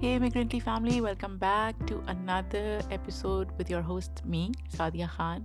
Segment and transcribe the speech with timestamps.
[0.00, 5.44] Hey, Immigrantly family, welcome back to another episode with your host, me, Saadia Khan.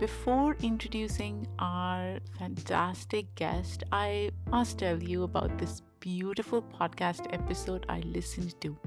[0.00, 8.00] Before introducing our fantastic guest, I must tell you about this beautiful podcast episode I
[8.00, 8.78] listened to.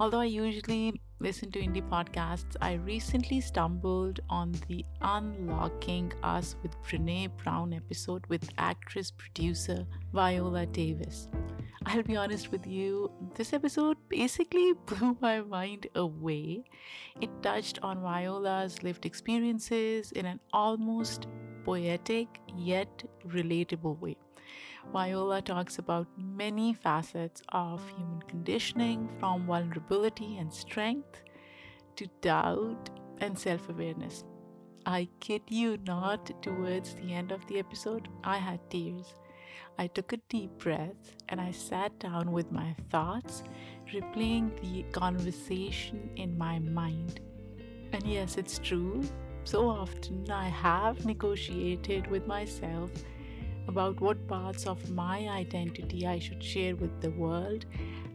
[0.00, 6.72] Although I usually listen to indie podcasts, I recently stumbled on the Unlocking Us with
[6.82, 9.84] Brene Brown episode with actress producer
[10.14, 11.28] Viola Davis.
[11.84, 16.64] I'll be honest with you, this episode basically blew my mind away.
[17.20, 21.26] It touched on Viola's lived experiences in an almost
[21.62, 24.16] poetic yet relatable way.
[24.92, 31.22] Viola talks about many facets of human conditioning from vulnerability and strength
[31.94, 32.90] to doubt
[33.20, 34.24] and self awareness.
[34.86, 39.14] I kid you not, towards the end of the episode, I had tears.
[39.78, 43.44] I took a deep breath and I sat down with my thoughts,
[43.94, 47.20] replaying the conversation in my mind.
[47.92, 49.04] And yes, it's true.
[49.44, 52.90] So often I have negotiated with myself
[53.70, 57.66] about what parts of my identity I should share with the world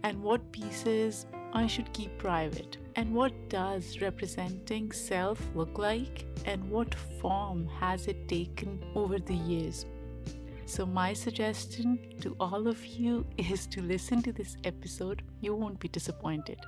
[0.03, 2.78] and what pieces I should keep private.
[2.98, 9.39] And what does representing self look like, and what form has it taken over the
[9.52, 9.86] years?
[10.66, 15.23] So, my suggestion to all of you is to listen to this episode.
[15.39, 16.59] You won't be disappointed.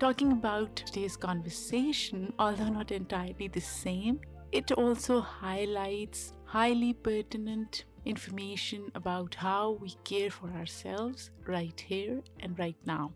[0.00, 4.20] Talking about today's conversation, although not entirely the same,
[4.52, 12.58] it also highlights highly pertinent information about how we care for ourselves right here and
[12.58, 13.12] right now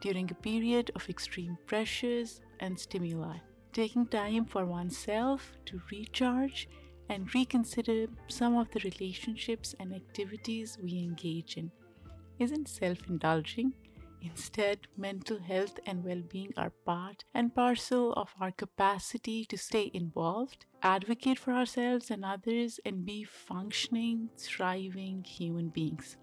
[0.00, 3.36] during a period of extreme pressures and stimuli.
[3.72, 6.68] Taking time for oneself to recharge
[7.08, 11.70] and reconsider some of the relationships and activities we engage in
[12.38, 13.72] isn't self indulging.
[14.24, 19.90] Instead, mental health and well being are part and parcel of our capacity to stay
[19.92, 26.16] involved, advocate for ourselves and others, and be functioning, thriving human beings.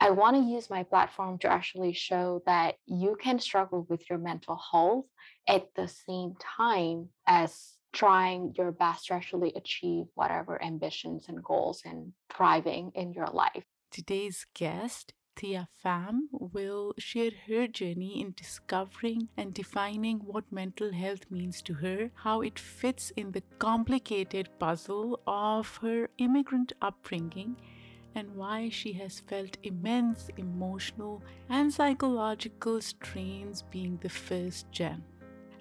[0.00, 4.18] I want to use my platform to actually show that you can struggle with your
[4.18, 5.04] mental health
[5.46, 11.82] at the same time as trying your best to actually achieve whatever ambitions and goals
[11.84, 13.64] and thriving in your life.
[13.90, 21.30] Today's guest Thea Pham will share her journey in discovering and defining what mental health
[21.30, 27.56] means to her, how it fits in the complicated puzzle of her immigrant upbringing,
[28.14, 35.02] and why she has felt immense emotional and psychological strains being the first gen.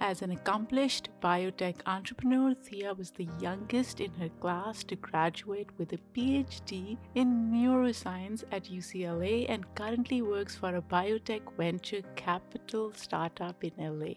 [0.02, 5.94] As an accomplished biotech entrepreneur, Thea was the youngest in her class to graduate with
[5.94, 13.64] a PhD in neuroscience at UCLA and currently works for a biotech venture capital startup
[13.64, 14.16] in LA.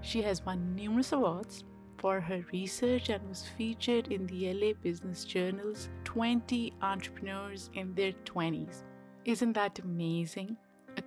[0.00, 1.64] She has won numerous awards,
[1.98, 8.12] for her research and was featured in the LA Business Journal's 20 Entrepreneurs in Their
[8.24, 8.84] 20s.
[9.24, 10.56] Isn't that amazing?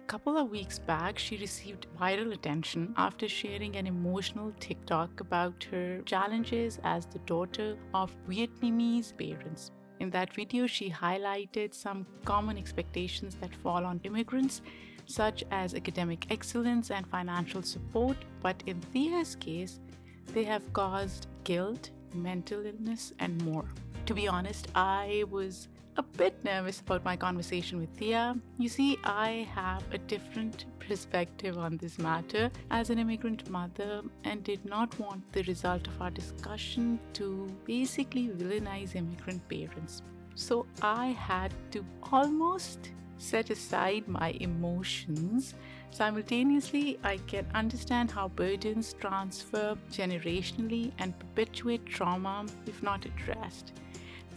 [0.07, 5.67] A couple of weeks back, she received viral attention after sharing an emotional TikTok about
[5.69, 9.71] her challenges as the daughter of Vietnamese parents.
[9.99, 14.61] In that video, she highlighted some common expectations that fall on immigrants,
[15.07, 19.81] such as academic excellence and financial support, but in Thea's case,
[20.27, 23.65] they have caused guilt, mental illness, and more.
[24.05, 28.35] To be honest, I was a bit nervous about my conversation with Thea.
[28.59, 34.43] You see, I have a different perspective on this matter as an immigrant mother and
[34.43, 40.03] did not want the result of our discussion to basically villainize immigrant parents.
[40.35, 45.55] So I had to almost set aside my emotions
[45.91, 53.73] Simultaneously, I can understand how burdens transfer generationally and perpetuate trauma if not addressed.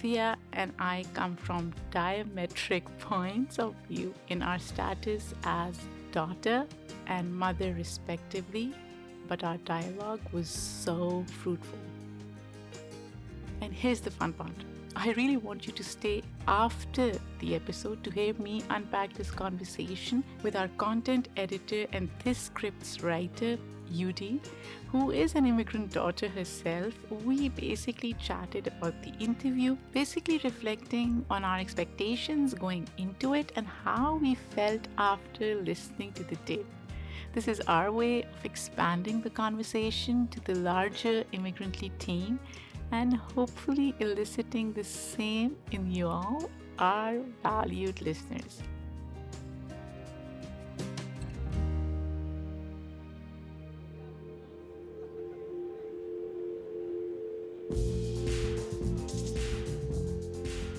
[0.02, 5.78] And I come from diametric points of view in our status as
[6.12, 6.66] daughter
[7.06, 8.72] and mother, respectively,
[9.28, 11.78] but our dialogue was so fruitful.
[13.60, 14.54] And here's the fun part
[14.96, 20.24] I really want you to stay after the episode to hear me unpack this conversation
[20.42, 23.56] with our content editor and this script's writer,
[23.92, 24.40] Yudi,
[24.90, 26.92] who is an immigrant daughter herself.
[27.24, 33.66] We basically chatted about the interview, basically reflecting on our expectations going into it and
[33.66, 36.66] how we felt after listening to the tape.
[37.32, 42.40] This is our way of expanding the conversation to the larger immigrantly team
[42.92, 48.62] and hopefully eliciting the same in you all, our valued listeners.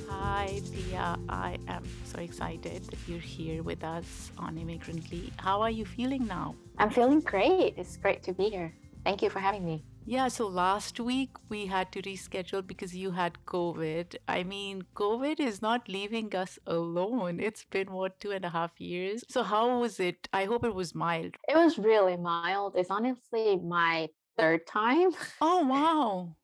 [0.09, 1.17] Hi, Thea.
[1.29, 5.31] I am so excited that you're here with us on Immigrantly.
[5.37, 6.55] How are you feeling now?
[6.77, 7.75] I'm feeling great.
[7.77, 8.73] It's great to be here.
[9.05, 9.83] Thank you for having me.
[10.05, 14.15] Yeah, so last week we had to reschedule because you had COVID.
[14.27, 17.39] I mean, COVID is not leaving us alone.
[17.39, 19.23] It's been, what, two and a half years?
[19.29, 20.27] So, how was it?
[20.33, 21.35] I hope it was mild.
[21.47, 22.75] It was really mild.
[22.75, 25.11] It's honestly my third time.
[25.39, 26.35] Oh, wow.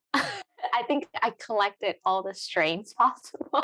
[0.74, 3.50] I think I collected all the strains possible.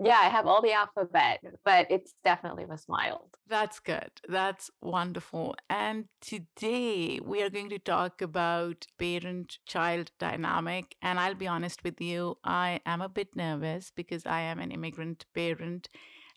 [0.00, 3.36] yeah, I have all the alphabet, but it's definitely was mild.
[3.48, 4.10] That's good.
[4.28, 5.54] That's wonderful.
[5.70, 10.96] And today we are going to talk about parent child dynamic.
[11.00, 14.70] And I'll be honest with you, I am a bit nervous because I am an
[14.70, 15.88] immigrant parent.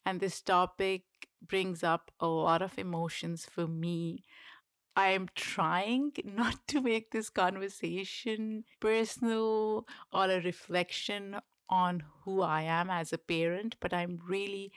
[0.05, 1.03] And this topic
[1.45, 4.23] brings up a lot of emotions for me.
[4.95, 11.37] I am trying not to make this conversation personal or a reflection
[11.69, 14.71] on who I am as a parent, but I'm really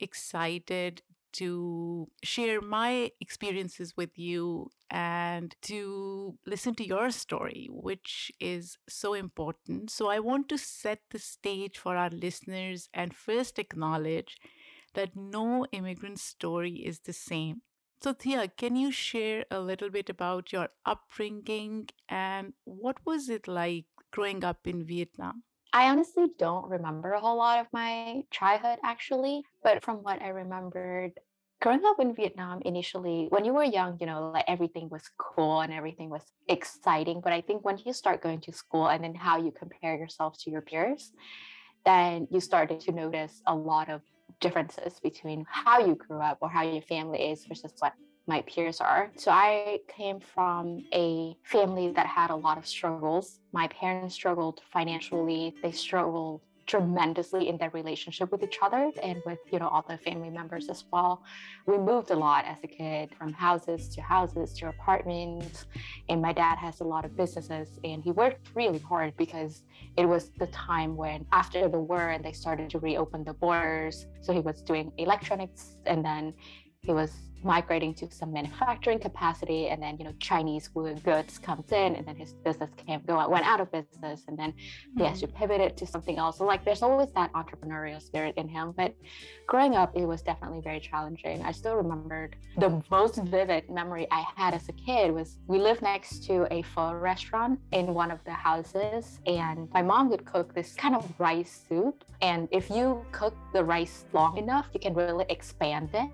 [0.00, 8.78] excited to share my experiences with you and to listen to your story, which is
[8.88, 9.90] so important.
[9.90, 14.38] So, I want to set the stage for our listeners and first acknowledge
[14.94, 17.60] that no immigrant story is the same.
[18.00, 23.48] So, Thea, can you share a little bit about your upbringing and what was it
[23.48, 25.42] like growing up in Vietnam?
[25.72, 30.28] I honestly don't remember a whole lot of my childhood actually, but from what I
[30.28, 31.12] remembered,
[31.60, 35.60] growing up in Vietnam initially, when you were young, you know, like everything was cool
[35.60, 37.20] and everything was exciting.
[37.20, 40.38] But I think when you start going to school and then how you compare yourself
[40.44, 41.12] to your peers,
[41.84, 44.02] then you started to notice a lot of
[44.40, 47.94] differences between how you grew up or how your family is versus what
[48.26, 49.10] my peers are.
[49.16, 53.40] So I came from a family that had a lot of struggles.
[53.52, 59.38] My parents struggled financially, they struggled tremendously in their relationship with each other and with
[59.50, 61.24] you know all the family members as well.
[61.66, 65.66] We moved a lot as a kid from houses to houses to apartments
[66.08, 69.62] and my dad has a lot of businesses and he worked really hard because
[69.96, 74.06] it was the time when after the war and they started to reopen the borders.
[74.20, 76.34] So he was doing electronics and then
[76.82, 77.12] he was
[77.42, 82.16] migrating to some manufacturing capacity and then you know chinese goods comes in and then
[82.16, 85.00] his business came go out went out of business and then mm-hmm.
[85.00, 85.36] he has to mm-hmm.
[85.36, 88.94] pivot it to something else so like there's always that entrepreneurial spirit in him but
[89.46, 94.24] growing up it was definitely very challenging i still remembered the most vivid memory i
[94.36, 98.18] had as a kid was we lived next to a pho restaurant in one of
[98.24, 103.04] the houses and my mom would cook this kind of rice soup and if you
[103.12, 106.10] cook the rice long enough you can really expand it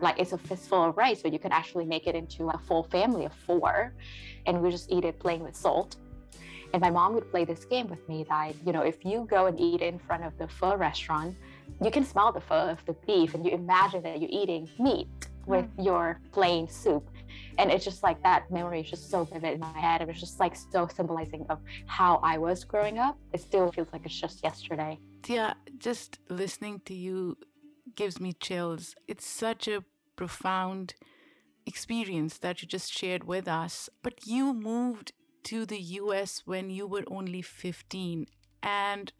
[0.00, 2.84] like it's a fistful of rice, but you can actually make it into a full
[2.84, 3.94] family of four.
[4.46, 5.96] And we just eat it playing with salt.
[6.72, 9.46] And my mom would play this game with me that, you know, if you go
[9.46, 11.34] and eat in front of the pho restaurant,
[11.82, 15.08] you can smell the pho of the beef and you imagine that you're eating meat
[15.46, 15.84] with mm.
[15.84, 17.08] your plain soup.
[17.56, 20.00] And it's just like that memory is just so vivid in my head.
[20.02, 23.18] It was just like so symbolizing of how I was growing up.
[23.32, 24.98] It still feels like it's just yesterday.
[25.26, 27.36] Yeah, just listening to you
[27.94, 28.94] gives me chills.
[29.06, 29.84] It's such a
[30.16, 30.94] profound
[31.66, 33.88] experience that you just shared with us.
[34.02, 35.12] But you moved
[35.44, 38.26] to the US when you were only 15.
[38.62, 39.12] And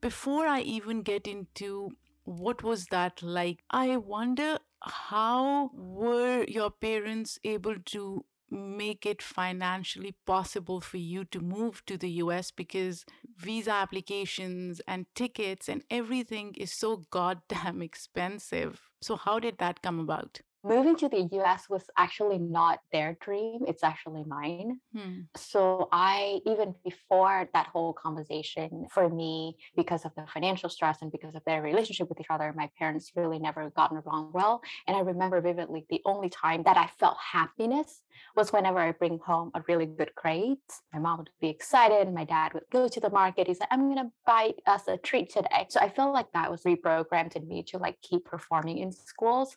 [0.00, 1.90] before I even get into
[2.24, 10.14] what was that like, I wonder how were your parents able to make it financially
[10.26, 13.04] possible for you to move to the US because
[13.38, 18.80] visa applications and tickets and everything is so goddamn expensive.
[19.02, 20.40] So, how did that come about?
[20.62, 24.80] Moving to the US was actually not their dream, it's actually mine.
[24.94, 25.20] Hmm.
[25.36, 31.10] So I, even before that whole conversation, for me, because of the financial stress and
[31.10, 34.60] because of their relationship with each other, my parents really never gotten along well.
[34.86, 38.02] And I remember vividly the only time that I felt happiness
[38.36, 40.58] was whenever I bring home a really good grade.
[40.92, 42.12] My mom would be excited.
[42.12, 43.46] My dad would go to the market.
[43.46, 45.66] He's like, I'm going to buy us a treat today.
[45.68, 49.56] So I felt like that was reprogrammed in me to like keep performing in schools.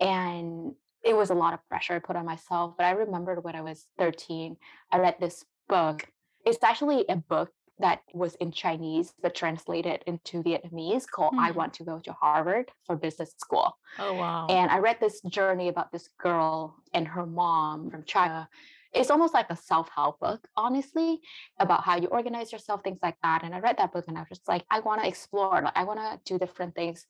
[0.00, 0.74] And
[1.04, 2.74] it was a lot of pressure I put on myself.
[2.76, 4.56] But I remembered when I was 13,
[4.92, 6.06] I read this book.
[6.44, 11.40] It's actually a book that was in Chinese but translated into Vietnamese called mm.
[11.40, 13.76] I Want to Go to Harvard for Business School.
[13.98, 14.46] Oh, wow.
[14.48, 18.48] And I read this journey about this girl and her mom from China.
[18.94, 21.20] It's almost like a self help book, honestly,
[21.58, 23.42] about how you organize yourself, things like that.
[23.42, 25.76] And I read that book and I was just like, I want to explore, like,
[25.76, 27.06] I want to do different things.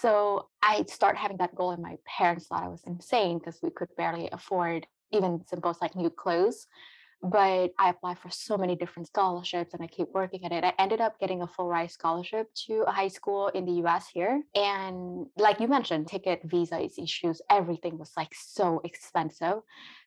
[0.00, 3.70] So I start having that goal, and my parents thought I was insane because we
[3.70, 6.66] could barely afford even simple like new clothes.
[7.22, 10.62] but I applied for so many different scholarships and I keep working at it.
[10.64, 14.08] I ended up getting a full ride scholarship to a high school in the US
[14.08, 14.42] here.
[14.54, 19.62] And like you mentioned, ticket, visa issues, everything was like so expensive.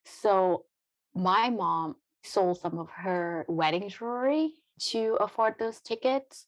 [0.06, 0.66] So
[1.14, 4.54] my mom sold some of her wedding jewelry
[4.92, 6.46] to afford those tickets.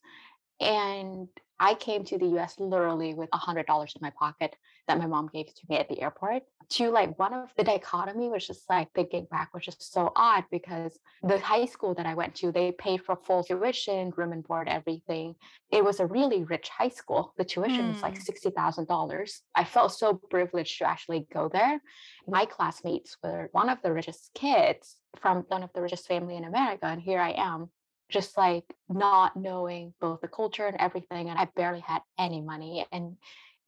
[0.62, 1.28] And
[1.60, 4.56] I came to the US literally with $100 in my pocket
[4.88, 8.30] that my mom gave to me at the airport to like one of the dichotomy
[8.30, 12.14] was just like thinking back which is so odd because the high school that i
[12.14, 15.36] went to they paid for full tuition room and board everything
[15.72, 17.94] it was a really rich high school the tuition mm.
[17.94, 18.50] was like hmm.
[18.50, 21.82] $60000 i felt so privileged to actually go there
[22.28, 26.46] my classmates were one of the richest kids from one of the richest family in
[26.46, 27.70] america and here i am
[28.14, 32.86] just like not knowing both the culture and everything and i barely had any money
[32.92, 33.18] and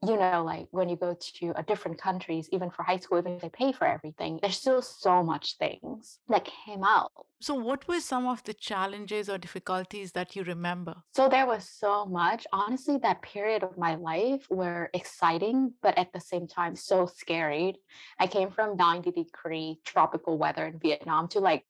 [0.07, 3.33] you know, like when you go to a different countries, even for high school, even
[3.33, 7.11] if they pay for everything, there's still so much things that came out.
[7.41, 10.95] So, what were some of the challenges or difficulties that you remember?
[11.15, 12.45] So, there was so much.
[12.51, 17.75] Honestly, that period of my life were exciting, but at the same time, so scary.
[18.19, 21.65] I came from 90 degree tropical weather in Vietnam to like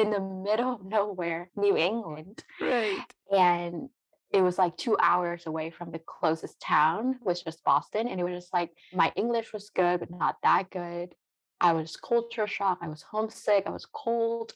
[0.00, 2.42] in the middle of nowhere, New England.
[2.60, 2.98] Right.
[3.30, 3.88] And
[4.32, 8.08] it was like two hours away from the closest town, which was Boston.
[8.08, 11.14] And it was just like my English was good, but not that good.
[11.60, 12.78] I was culture shock.
[12.80, 13.64] I was homesick.
[13.66, 14.54] I was cold.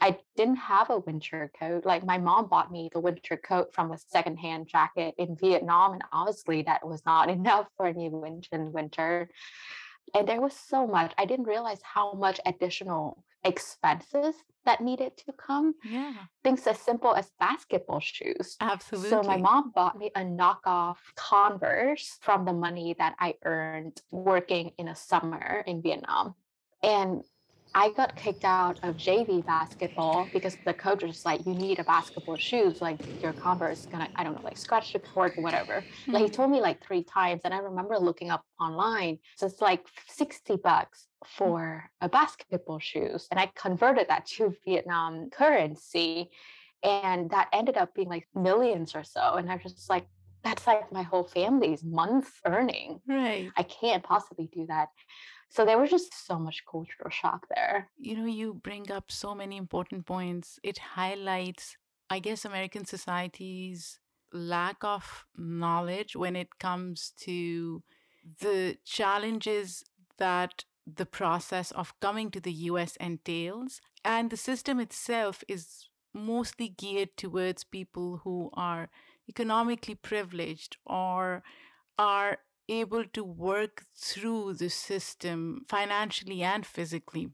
[0.00, 1.84] I didn't have a winter coat.
[1.84, 5.92] Like my mom bought me the winter coat from a secondhand jacket in Vietnam.
[5.92, 9.30] And honestly, that was not enough for me in winter.
[10.14, 11.12] And there was so much.
[11.18, 15.74] I didn't realize how much additional expenses that needed to come.
[15.84, 16.14] Yeah.
[16.44, 18.56] Things as simple as basketball shoes.
[18.60, 19.10] Absolutely.
[19.10, 24.72] So my mom bought me a knockoff Converse from the money that I earned working
[24.78, 26.34] in a summer in Vietnam.
[26.82, 27.22] And
[27.74, 31.84] I got kicked out of JV basketball because the coach was like, you need a
[31.84, 32.82] basketball shoes.
[32.82, 35.74] Like your Converse gonna, I don't know, like scratch the court or whatever.
[35.74, 36.12] Mm-hmm.
[36.12, 37.42] Like he told me like three times.
[37.44, 39.18] And I remember looking up online.
[39.36, 41.28] So it's like 60 bucks mm.
[41.28, 43.28] for a basketball shoes.
[43.30, 46.30] And I converted that to Vietnam currency.
[46.82, 49.34] And that ended up being like millions or so.
[49.34, 50.06] And I was just like,
[50.42, 53.00] that's like my whole family's month earning.
[53.06, 53.50] Right.
[53.56, 54.88] I can't possibly do that.
[55.50, 57.90] So there was just so much cultural shock there.
[57.98, 60.60] You know, you bring up so many important points.
[60.62, 61.76] It highlights,
[62.08, 63.98] I guess, American society's
[64.32, 67.82] lack of knowledge when it comes to
[68.40, 69.84] the challenges
[70.18, 73.80] that the process of coming to the US entails.
[74.04, 78.88] And the system itself is mostly geared towards people who are
[79.28, 81.42] economically privileged or
[81.98, 82.38] are
[82.70, 87.28] able to work through the system financially and physically.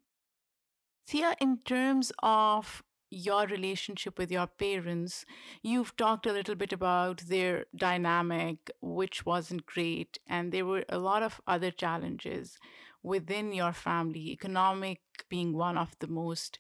[1.07, 5.25] Thea, in terms of your relationship with your parents,
[5.63, 10.99] you've talked a little bit about their dynamic, which wasn't great, and there were a
[10.99, 12.59] lot of other challenges
[13.03, 16.59] within your family, economic being one of the most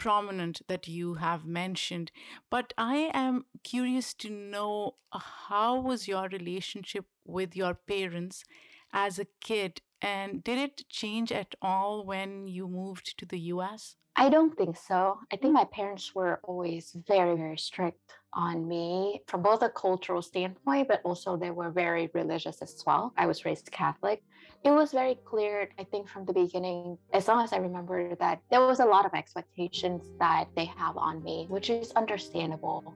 [0.00, 2.10] prominent that you have mentioned.
[2.50, 8.44] But I am curious to know uh, how was your relationship with your parents
[8.92, 13.96] as a kid and did it change at all when you moved to the US?
[14.16, 15.18] I don't think so.
[15.32, 15.60] I think mm.
[15.60, 21.00] my parents were always very, very strict on me from both a cultural standpoint, but
[21.04, 23.12] also they were very religious as well.
[23.16, 24.22] I was raised Catholic.
[24.62, 28.40] It was very clear, I think, from the beginning, as long as I remember, that
[28.50, 32.94] there was a lot of expectations that they have on me, which is understandable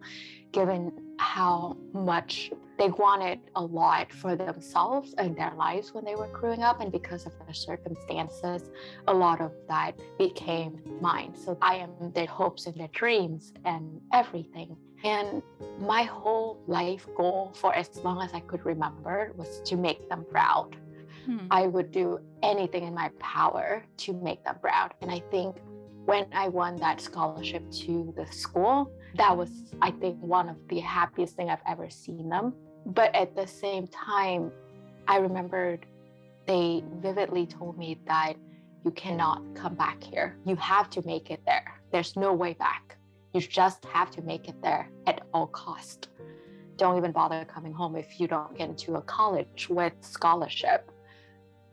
[0.52, 6.28] given how much they wanted a lot for themselves and their lives when they were
[6.28, 6.80] growing up.
[6.80, 8.71] And because of their circumstances,
[9.06, 11.35] a lot of that became mine.
[11.37, 14.76] So I am their hopes and their dreams and everything.
[15.04, 15.42] And
[15.78, 20.25] my whole life goal for as long as I could remember was to make them
[20.30, 20.76] proud.
[21.26, 21.47] Hmm.
[21.50, 24.94] I would do anything in my power to make them proud.
[25.00, 25.56] And I think
[26.06, 30.80] when I won that scholarship to the school, that was, I think, one of the
[30.80, 32.54] happiest thing I've ever seen them.
[32.87, 34.52] But at the same time,
[35.09, 35.87] I remembered
[36.47, 38.35] they vividly told me that
[38.85, 40.37] you cannot come back here.
[40.44, 41.80] You have to make it there.
[41.90, 42.99] There's no way back.
[43.33, 46.09] You just have to make it there at all cost.
[46.76, 50.90] Don't even bother coming home if you don't get into a college with scholarship.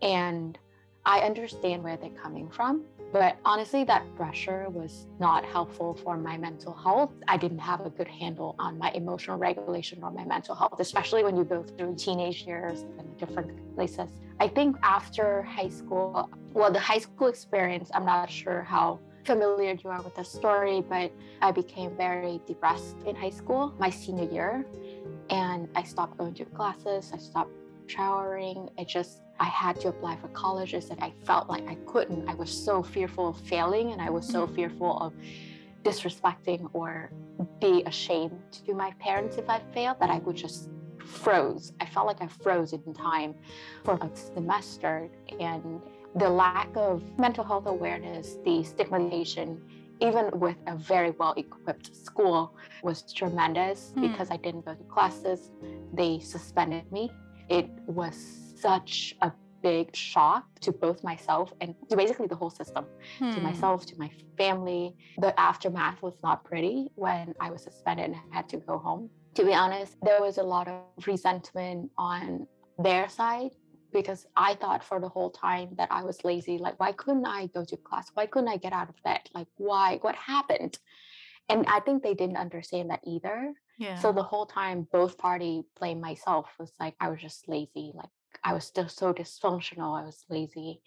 [0.01, 0.57] And
[1.05, 2.83] I understand where they're coming from.
[3.11, 7.11] But honestly, that pressure was not helpful for my mental health.
[7.27, 11.23] I didn't have a good handle on my emotional regulation or my mental health, especially
[11.23, 14.09] when you go through teenage years and different places.
[14.39, 19.77] I think after high school, well, the high school experience, I'm not sure how familiar
[19.83, 24.29] you are with the story, but I became very depressed in high school, my senior
[24.31, 24.65] year.
[25.29, 27.51] And I stopped going to classes, I stopped
[27.87, 28.69] showering.
[28.77, 32.27] It just, I had to apply for colleges and I felt like I couldn't.
[32.27, 34.55] I was so fearful of failing and I was so mm-hmm.
[34.55, 35.13] fearful of
[35.83, 37.11] disrespecting or
[37.59, 40.69] be ashamed to my parents if I failed that I would just
[41.05, 41.73] froze.
[41.79, 43.35] I felt like I froze in time
[43.83, 45.09] for a semester.
[45.39, 45.81] And
[46.15, 49.61] the lack of mental health awareness, the stigmatization,
[49.99, 54.11] even with a very well equipped school, was tremendous mm.
[54.11, 55.51] because I didn't go to classes.
[55.93, 57.11] They suspended me.
[57.51, 58.15] It was
[58.55, 59.29] such a
[59.61, 62.85] big shock to both myself and to basically the whole system,
[63.19, 63.31] hmm.
[63.31, 64.95] to myself, to my family.
[65.17, 69.09] The aftermath was not pretty when I was suspended and had to go home.
[69.35, 72.47] To be honest, there was a lot of resentment on
[72.79, 73.51] their side
[73.91, 76.57] because I thought for the whole time that I was lazy.
[76.57, 78.11] Like, why couldn't I go to class?
[78.13, 79.21] Why couldn't I get out of bed?
[79.35, 79.97] Like, why?
[80.01, 80.79] What happened?
[81.49, 83.53] And I think they didn't understand that either.
[83.77, 83.97] Yeah.
[83.99, 87.91] So the whole time, both party blamed myself was like I was just lazy.
[87.93, 88.09] Like
[88.43, 89.99] I was still so dysfunctional.
[89.99, 90.81] I was lazy.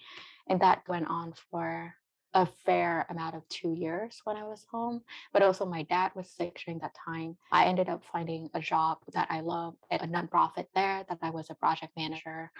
[0.49, 1.95] And that went on for
[2.35, 5.03] a fair amount of two years when I was home.
[5.33, 7.37] But also, my dad was sick during that time.
[7.53, 11.31] I ended up finding a job that I loved at a nonprofit there, that I
[11.31, 12.51] was a project manager.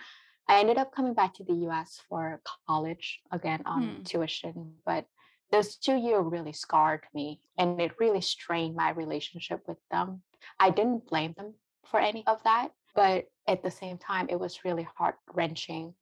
[0.49, 4.03] I ended up coming back to the US for college again on hmm.
[4.03, 5.07] tuition, but
[5.55, 10.21] those two years really scarred me and it really strained my relationship with them.
[10.59, 11.55] I didn't blame them
[11.89, 12.71] for any of that.
[12.97, 15.95] But at the same time, it was really heart wrenching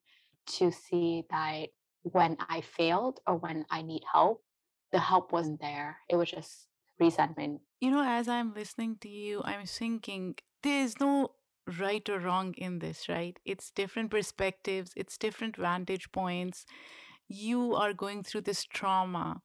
[0.57, 1.67] to see that
[2.03, 4.43] when I failed or when I need help,
[4.91, 5.99] the help wasn't there.
[6.09, 6.69] It was just
[6.99, 7.61] resentment.
[7.81, 11.33] You know, as I'm listening to you, I'm thinking there's no
[11.79, 13.39] right or wrong in this, right?
[13.45, 16.65] It's different perspectives, it's different vantage points.
[17.35, 19.41] You are going through this trauma,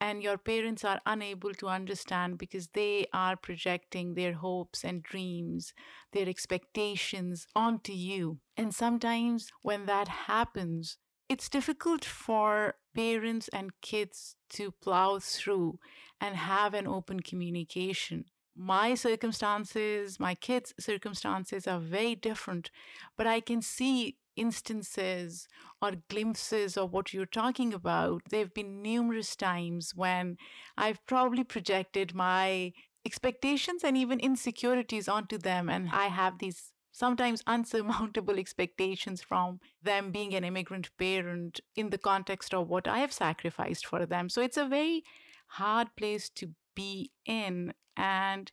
[0.00, 5.72] and your parents are unable to understand because they are projecting their hopes and dreams,
[6.12, 8.38] their expectations onto you.
[8.56, 10.98] And sometimes when that happens,
[11.28, 15.78] it's difficult for parents and kids to plow through
[16.20, 18.24] and have an open communication.
[18.56, 22.72] My circumstances, my kids' circumstances are very different,
[23.16, 25.48] but I can see instances
[25.82, 28.22] or glimpses of what you're talking about.
[28.30, 30.36] There have been numerous times when
[30.76, 32.72] I've probably projected my
[33.04, 40.10] expectations and even insecurities onto them, and I have these sometimes unsurmountable expectations from them
[40.10, 44.28] being an immigrant parent in the context of what I have sacrificed for them.
[44.28, 45.04] So it's a very
[45.48, 47.72] hard place to be in.
[47.96, 48.50] And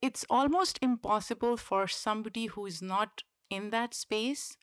[0.00, 4.56] it's almost impossible for somebody who is not in that space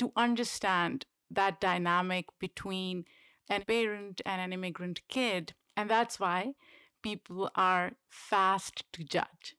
[0.00, 3.04] to understand that dynamic between
[3.50, 5.52] a parent and an immigrant kid.
[5.76, 6.54] And that's why
[7.02, 9.56] people are fast to judge,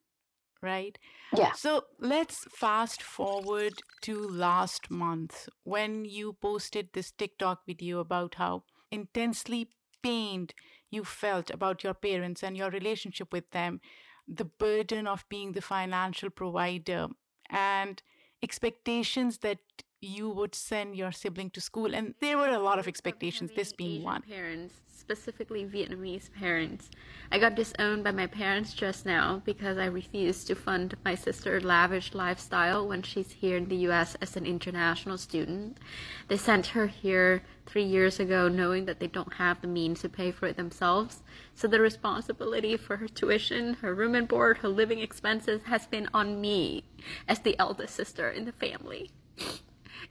[0.60, 0.98] right?
[1.34, 1.52] Yeah.
[1.52, 8.64] So let's fast forward to last month when you posted this TikTok video about how
[8.90, 9.70] intensely
[10.02, 10.54] pained
[10.90, 13.80] you felt about your parents and your relationship with them,
[14.26, 17.06] the burden of being the financial provider,
[17.48, 18.02] and
[18.42, 19.58] expectations that
[20.02, 23.72] you would send your sibling to school and there were a lot of expectations this
[23.72, 26.88] being Asian one parents specifically vietnamese parents.
[27.32, 31.64] I got disowned by my parents just now because i refused to fund my sister's
[31.64, 35.78] lavish lifestyle when she's here in the us as an international student.
[36.28, 40.08] They sent her here three years ago knowing that they don't have the means to
[40.08, 41.22] pay for it themselves.
[41.56, 46.08] So the responsibility for her tuition her room and board her living expenses has been
[46.14, 46.84] on me
[47.26, 49.10] as the eldest sister in the family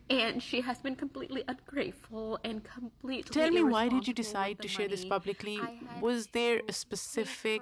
[0.09, 3.31] and she has been completely ungrateful and completely.
[3.31, 5.59] Tell me, why did you decide to share this publicly?
[5.99, 7.61] Was there a specific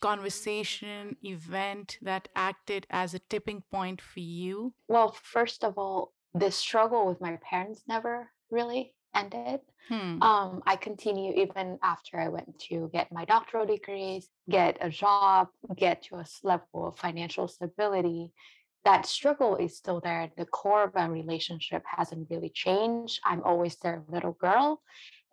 [0.00, 4.72] conversation, event that acted as a tipping point for you?
[4.88, 9.60] Well, first of all, the struggle with my parents never really ended.
[9.88, 10.22] Hmm.
[10.22, 15.48] Um, I continue even after I went to get my doctoral degrees, get a job,
[15.76, 18.32] get to a level of financial stability
[18.88, 20.30] that struggle is still there.
[20.38, 23.20] The core of our relationship hasn't really changed.
[23.22, 24.80] I'm always their little girl,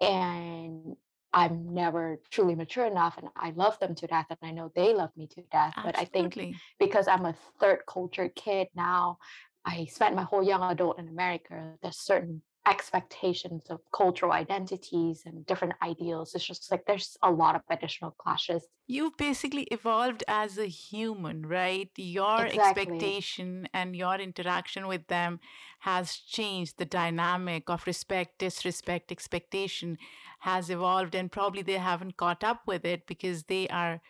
[0.01, 0.97] and
[1.31, 3.17] I'm never truly mature enough.
[3.17, 5.73] And I love them to death, and I know they love me to death.
[5.77, 5.85] Absolutely.
[5.85, 9.19] But I think because I'm a third culture kid now,
[9.63, 11.75] I spent my whole young adult in America.
[11.81, 16.35] There's certain expectations of cultural identities and different ideals.
[16.35, 18.67] It's just like there's a lot of additional clashes.
[18.87, 21.89] You've basically evolved as a human, right?
[21.97, 22.55] Your Exactly.
[22.55, 25.39] expectation and your interaction with them
[25.79, 26.77] has changed.
[26.77, 29.97] The dynamic of respect, disrespect, expectation
[30.41, 34.01] has evolved, and probably they haven't caught up with it because they are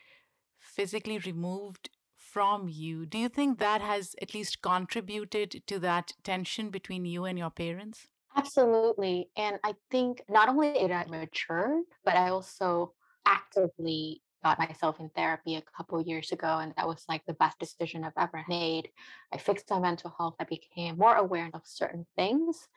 [0.60, 3.06] physically removed from you.
[3.06, 7.52] Do you think that has at least contributed to that tension between you and your
[7.52, 8.08] parents?
[8.36, 9.30] Absolutely.
[9.38, 12.94] And I think not only did I mature, but I also
[13.26, 16.60] actively got myself in therapy a couple years ago.
[16.60, 18.90] And that was like the best decision I've ever made.
[19.34, 20.36] I fixed my mental health.
[20.40, 22.68] I became more aware of certain things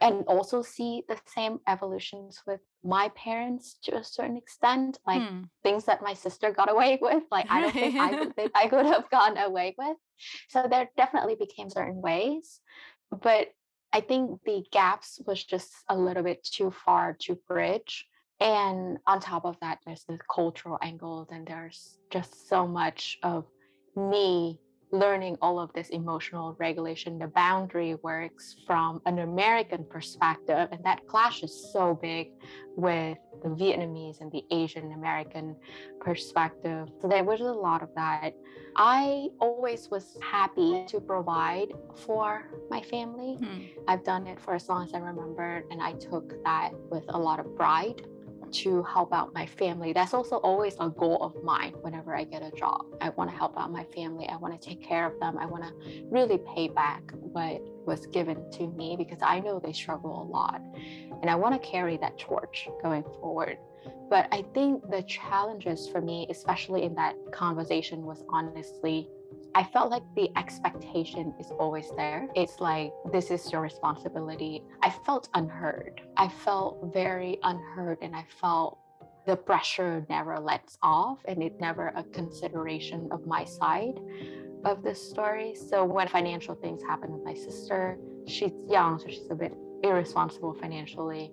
[0.00, 4.98] and also see the same evolutions with my parents to a certain extent.
[5.06, 5.44] Like Hmm.
[5.64, 8.68] things that my sister got away with, like I don't think I would think I
[8.68, 9.96] could have gone away with.
[10.48, 12.60] So there definitely became certain ways.
[13.10, 13.48] But
[13.92, 18.06] I think the gaps was just a little bit too far to bridge.
[18.38, 23.44] And on top of that, there's the cultural angles, and there's just so much of
[23.96, 24.58] me
[24.92, 30.68] learning all of this emotional regulation, the boundary works from an American perspective.
[30.72, 32.30] And that clash is so big
[32.76, 35.56] with the Vietnamese and the Asian American
[36.00, 36.88] perspective.
[37.00, 38.34] So there was a lot of that.
[38.76, 43.36] I always was happy to provide for my family.
[43.36, 43.62] Hmm.
[43.88, 47.18] I've done it for as long as I remember, and I took that with a
[47.18, 48.02] lot of pride
[48.52, 49.92] to help out my family.
[49.92, 52.84] That's also always a goal of mine whenever I get a job.
[53.00, 54.28] I want to help out my family.
[54.28, 55.38] I want to take care of them.
[55.38, 59.72] I want to really pay back what was given to me because I know they
[59.72, 60.60] struggle a lot.
[61.20, 63.58] And I want to carry that torch going forward.
[64.08, 69.08] But I think the challenges for me, especially in that conversation, was honestly
[69.54, 72.28] I felt like the expectation is always there.
[72.36, 74.62] It's like, this is your responsibility.
[74.82, 76.00] I felt unheard.
[76.16, 78.78] I felt very unheard and I felt
[79.26, 83.98] the pressure never lets off and it never a consideration of my side
[84.64, 85.54] of the story.
[85.54, 90.54] So when financial things happen with my sister, she's young, so she's a bit irresponsible
[90.54, 91.32] financially.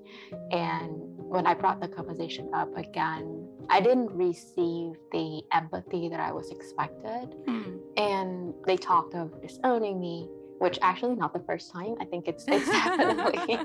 [0.52, 6.32] And when I brought the conversation up again, I didn't receive the empathy that I
[6.32, 7.36] was expected.
[7.46, 7.78] Hmm.
[7.98, 11.96] and they talked of disowning me which actually not the first time.
[12.00, 13.60] I think it's it's definitely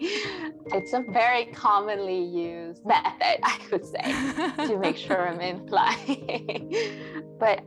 [0.66, 6.70] it's a very commonly used method i could say to make sure i'm in play
[7.38, 7.64] but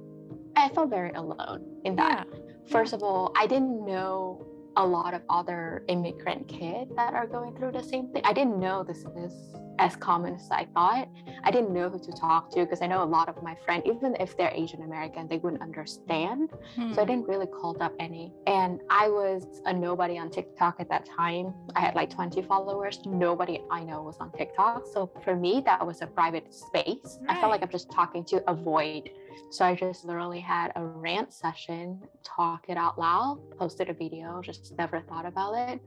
[0.56, 2.28] i felt very alone in that.
[2.32, 2.38] Yeah.
[2.72, 4.46] first of all i didn't know
[4.78, 8.22] a lot of other immigrant kids that are going through the same thing.
[8.26, 9.34] I didn't know this is
[9.80, 11.08] as common as i thought
[11.44, 13.84] I didn't know who to talk to because I know a lot of my friends,
[13.86, 16.50] even if they're Asian American, they wouldn't understand.
[16.92, 17.12] So I Hmm.
[17.12, 18.34] didn't really call up any.
[18.48, 21.54] And I was a nobody on TikTok at that time.
[21.76, 23.00] I had like 20 followers.
[23.06, 24.88] Nobody I know was on TikTok.
[24.88, 27.20] So for me, that was a private space.
[27.30, 29.12] I felt like I'm just talking to a void.
[29.52, 34.42] So I just literally had a rant session, talk it out loud, posted a video,
[34.42, 35.80] just never thought about it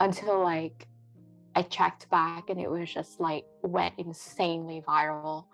[0.00, 0.88] until like
[1.54, 5.46] I checked back and it was just like went insanely viral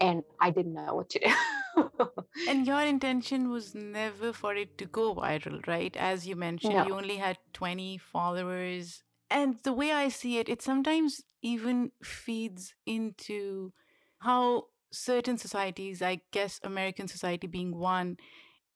[0.00, 2.10] and I didn't know what to do.
[2.46, 5.94] And your intention was never for it to go viral, right?
[5.96, 9.02] As you mentioned, you only had 20 followers.
[9.30, 13.72] And the way I see it, it sometimes even feeds into
[14.18, 18.16] how certain societies, I guess American society being one,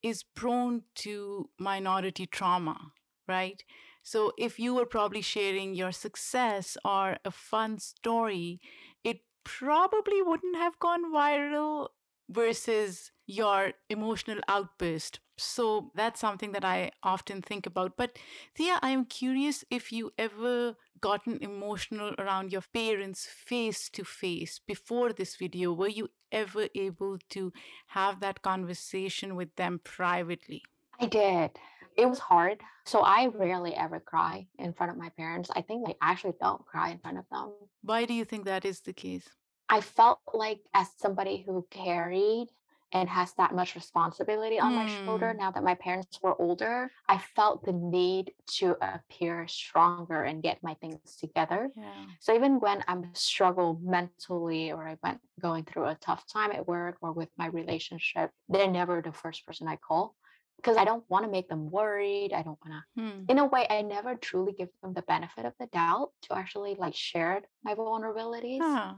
[0.03, 2.93] is prone to minority trauma,
[3.29, 3.63] right?
[4.05, 8.61] So if you were probably sharing your success or a fun story,
[9.03, 11.88] it probably wouldn't have gone viral
[12.29, 15.21] versus your emotional outburst.
[15.37, 17.97] So that's something that I often think about.
[17.97, 18.19] But
[18.55, 25.12] Thea, I'm curious if you ever gotten emotional around your parents face to face before
[25.12, 25.73] this video.
[25.73, 27.53] Were you ever able to
[27.88, 30.62] have that conversation with them privately?
[31.01, 31.59] I did.
[31.96, 32.61] It was hard.
[32.87, 35.50] So I rarely ever cry in front of my parents.
[35.54, 37.52] I think I actually don't cry in front of them.
[37.83, 39.28] Why do you think that is the case?
[39.68, 42.48] I felt like as somebody who carried
[42.92, 45.38] and has that much responsibility on my shoulder Hmm.
[45.38, 50.62] now that my parents were older, I felt the need to appear stronger and get
[50.62, 51.70] my things together.
[51.74, 51.92] Yeah.
[52.20, 56.68] So even when I'm struggle mentally or I went going through a tough time at
[56.68, 60.14] work or with my relationship, they're never the first person I call
[60.57, 62.33] because I don't want to make them worried.
[62.33, 63.25] I don't want to Hmm.
[63.29, 66.75] in a way I never truly give them the benefit of the doubt to actually
[66.75, 68.61] like share my vulnerabilities.
[68.61, 68.95] Huh.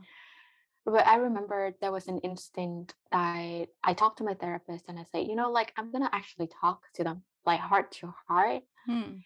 [0.85, 5.03] But I remember there was an instant that I talked to my therapist and I
[5.11, 9.19] said, you know, like I'm gonna actually talk to them like heart to heart Hmm.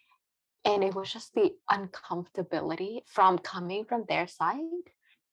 [0.64, 4.86] And it was just the uncomfortability from coming from their side.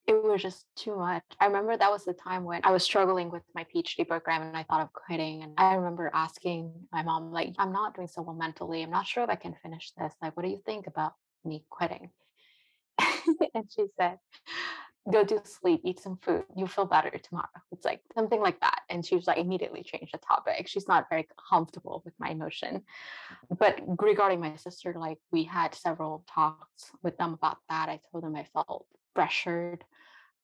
[0.09, 1.21] It was just too much.
[1.39, 4.57] I remember that was the time when I was struggling with my PhD program and
[4.57, 5.43] I thought of quitting.
[5.43, 8.81] And I remember asking my mom, like, I'm not doing so well mentally.
[8.81, 10.11] I'm not sure if I can finish this.
[10.19, 11.13] Like, what do you think about
[11.45, 12.09] me quitting?
[13.53, 14.17] and she said,
[15.11, 17.47] go to sleep, eat some food, you'll feel better tomorrow.
[17.71, 18.81] It's like something like that.
[18.89, 20.67] And she was like, immediately changed the topic.
[20.67, 22.81] She's not very comfortable with my emotion.
[23.59, 27.89] But regarding my sister, like we had several talks with them about that.
[27.89, 29.83] I told them I felt pressured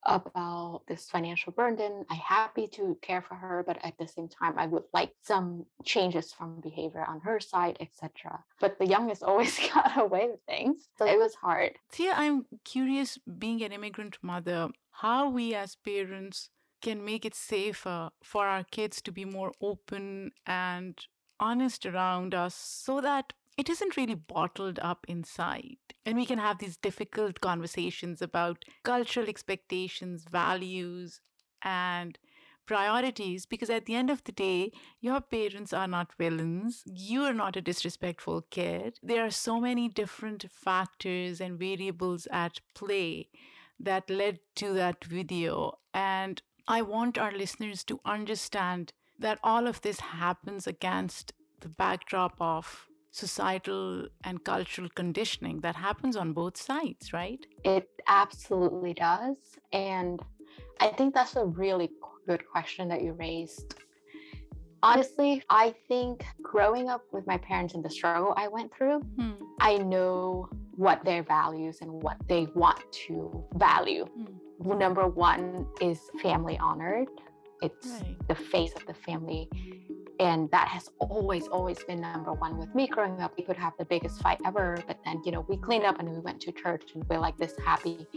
[0.05, 2.05] about this financial burden.
[2.09, 5.65] I'm happy to care for her, but at the same time, I would like some
[5.83, 8.43] changes from behavior on her side, etc.
[8.59, 11.71] But the youngest always got away with things, so it was hard.
[11.91, 16.49] Thea, I'm curious, being an immigrant mother, how we as parents
[16.81, 21.07] can make it safer for our kids to be more open and
[21.39, 25.77] honest around us so that it isn't really bottled up inside.
[26.05, 31.21] And we can have these difficult conversations about cultural expectations, values,
[31.61, 32.17] and
[32.65, 36.83] priorities because at the end of the day, your parents are not villains.
[36.85, 38.99] You are not a disrespectful kid.
[39.01, 43.29] There are so many different factors and variables at play
[43.79, 45.77] that led to that video.
[45.93, 52.35] And I want our listeners to understand that all of this happens against the backdrop
[52.39, 57.45] of societal and cultural conditioning that happens on both sides, right?
[57.63, 59.37] It absolutely does.
[59.71, 60.21] And
[60.81, 61.89] I think that's a really
[62.27, 63.75] good question that you raised.
[64.83, 69.31] Honestly, I think growing up with my parents and the struggle I went through, hmm.
[69.61, 74.05] I know what their values and what they want to value.
[74.05, 74.77] Hmm.
[74.77, 77.07] Number one is family honored.
[77.61, 78.27] It's right.
[78.27, 79.49] the face of the family
[80.19, 82.87] and that has always always been number one with me.
[82.87, 85.85] Growing up we could have the biggest fight ever but then you know we cleaned
[85.85, 88.07] up and we went to church and we're like this happy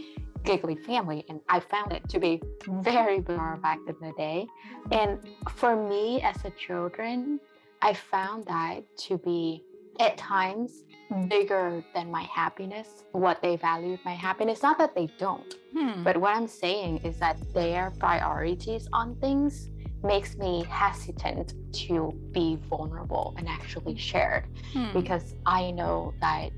[0.43, 2.41] giggly family and i found it to be
[2.81, 4.47] very bizarre back in the day.
[4.91, 5.19] And
[5.55, 7.39] for me as a children
[7.81, 9.63] i found that to be
[9.99, 10.83] at times
[11.27, 14.61] bigger than my happiness what they valued my happiness.
[14.61, 16.03] Not that they don't hmm.
[16.03, 19.69] but what i'm saying is that their priorities on things
[20.03, 24.91] makes me hesitant to be vulnerable and actually share hmm.
[24.93, 26.51] because I know that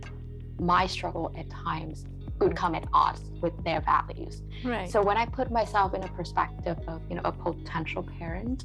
[0.60, 2.06] my struggle at times
[2.40, 4.42] would come at odds with their values.
[4.64, 4.90] Right.
[4.90, 8.64] So when I put myself in a perspective of, you know, a potential parent,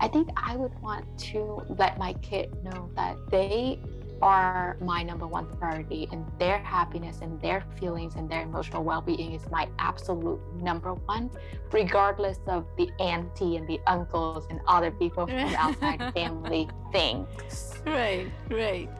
[0.00, 3.78] I think I would want to let my kid know that they
[4.22, 9.32] are my number one priority and their happiness and their feelings and their emotional well-being
[9.32, 11.30] is my absolute number one
[11.72, 17.80] regardless of the auntie and the uncles and other people from the outside family thinks.
[17.86, 18.90] Right right.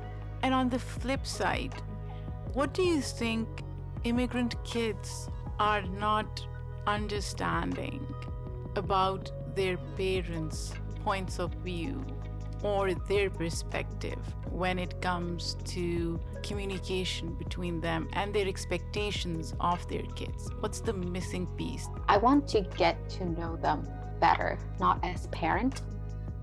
[0.43, 1.75] And on the flip side
[2.55, 3.49] what do you think
[4.05, 5.29] immigrant kids
[5.59, 6.47] are not
[6.87, 8.07] understanding
[8.77, 10.73] about their parents
[11.05, 12.05] points of view
[12.62, 14.18] or their perspective
[14.51, 20.51] when it comes to communication between them and their expectations of their kids?
[20.61, 21.88] What's the missing piece?
[22.09, 23.88] I want to get to know them
[24.20, 25.83] better, not as parent,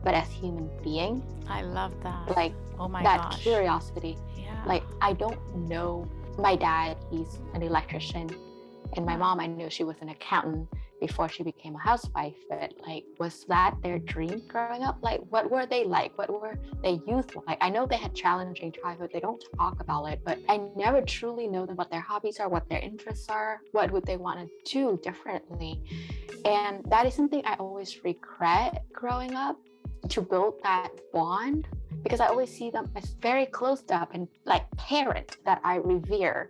[0.03, 1.23] but as human being.
[1.47, 2.36] I love that.
[2.36, 3.41] Like oh my that gosh.
[3.41, 4.17] curiosity.
[4.36, 4.63] Yeah.
[4.65, 8.30] Like I don't know my dad, he's an electrician,
[8.95, 10.67] and my mom, I knew she was an accountant
[11.00, 14.97] before she became a housewife but like was that their dream growing up?
[15.02, 16.17] Like what were they like?
[16.17, 17.58] What were they youth like?
[17.62, 21.47] I know they had challenging childhood they don't talk about it but i never truly
[21.47, 24.71] know them what their hobbies are what their interests are what would they want to
[24.71, 25.82] do differently.
[26.45, 29.58] And that is something i always regret growing up
[30.10, 31.67] to build that bond
[32.04, 36.50] because i always see them as very close up and like parent that i revere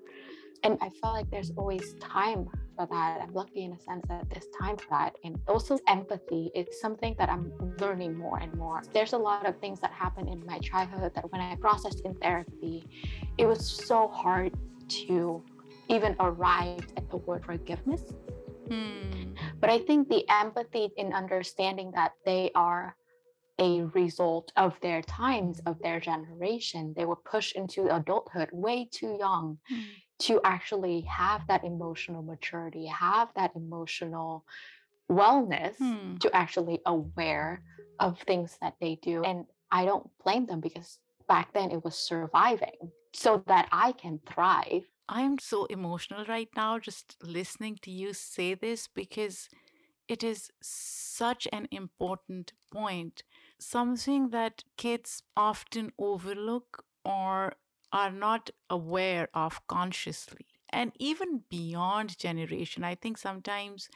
[0.68, 3.22] and i felt like there's always time for that.
[3.22, 5.16] I'm lucky in a sense that there's time for that.
[5.24, 8.84] And also empathy is something that I'm learning more and more.
[8.94, 12.14] There's a lot of things that happened in my childhood that when I processed in
[12.16, 12.86] therapy,
[13.38, 14.54] it was so hard
[15.06, 15.44] to
[15.90, 18.04] even arrive at the word forgiveness.
[18.70, 19.34] Hmm.
[19.60, 22.96] But I think the empathy in understanding that they are
[23.60, 26.94] a result of their times, of their generation.
[26.96, 29.58] They were pushed into adulthood way too young.
[29.72, 29.84] Mm
[30.20, 34.46] to actually have that emotional maturity, have that emotional
[35.10, 36.18] wellness hmm.
[36.18, 37.62] to actually aware
[38.00, 39.24] of things that they do.
[39.24, 44.20] And I don't blame them because back then it was surviving so that I can
[44.26, 44.84] thrive.
[45.10, 49.50] I'm so emotional right now just listening to you say this because
[50.08, 53.24] it is such an important point.
[53.60, 57.54] Something that kids often overlook or
[57.92, 60.46] are not aware of consciously.
[60.70, 63.90] And even beyond generation, I think sometimes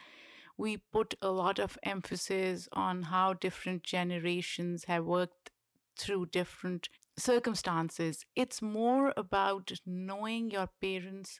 [0.58, 5.51] we put a lot of emphasis on how different generations have worked
[5.97, 8.25] through different circumstances.
[8.36, 11.39] It's more about knowing your parents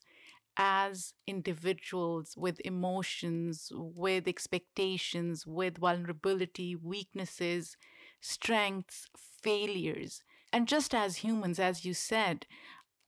[0.58, 7.78] as individuals with emotions, with expectations, with vulnerability, weaknesses,
[8.22, 9.08] strengths,
[9.44, 10.24] failures.
[10.54, 12.46] And just as humans, as you said,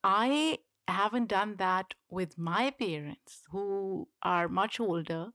[0.03, 5.31] I haven't done that with my parents who are much older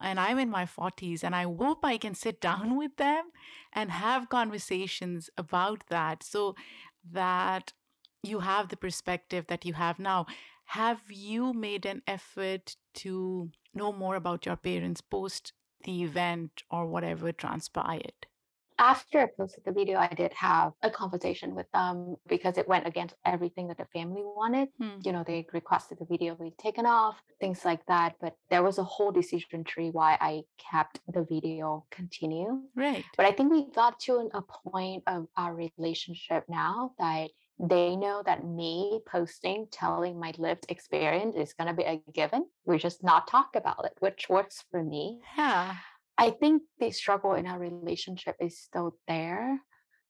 [0.00, 3.30] and I'm in my 40s and I hope I can sit down with them
[3.72, 6.54] and have conversations about that so
[7.12, 7.72] that
[8.22, 10.26] you have the perspective that you have now.
[10.66, 15.52] Have you made an effort to know more about your parents post
[15.84, 18.26] the event or whatever transpired?
[18.80, 22.86] After I posted the video, I did have a conversation with them because it went
[22.86, 24.68] against everything that the family wanted.
[24.80, 24.98] Hmm.
[25.04, 28.14] You know, they requested the video be taken off, things like that.
[28.20, 32.62] But there was a whole decision tree why I kept the video continue.
[32.74, 33.04] Right.
[33.18, 37.94] But I think we got to an, a point of our relationship now that they
[37.94, 42.46] know that me posting, telling my lived experience is going to be a given.
[42.64, 45.20] We just not talk about it, which works for me.
[45.36, 45.76] Yeah.
[46.20, 49.58] I think the struggle in our relationship is still there.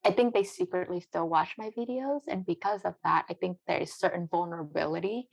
[0.05, 2.23] I think they secretly still watch my videos.
[2.27, 5.29] And because of that, I think there is certain vulnerability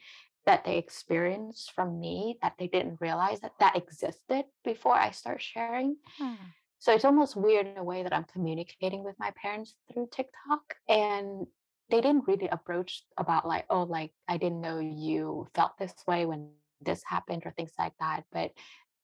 [0.46, 5.42] that they experience from me that they didn't realize that that existed before I start
[5.42, 5.98] sharing.
[6.20, 6.36] Hmm.
[6.78, 10.62] So it's almost weird in a way that I'm communicating with my parents through TikTok.
[10.88, 11.48] And
[11.90, 16.28] they didn't really approach about like, oh, like I didn't know you felt this way
[16.28, 16.50] when
[16.82, 18.26] this happened or things like that.
[18.32, 18.52] But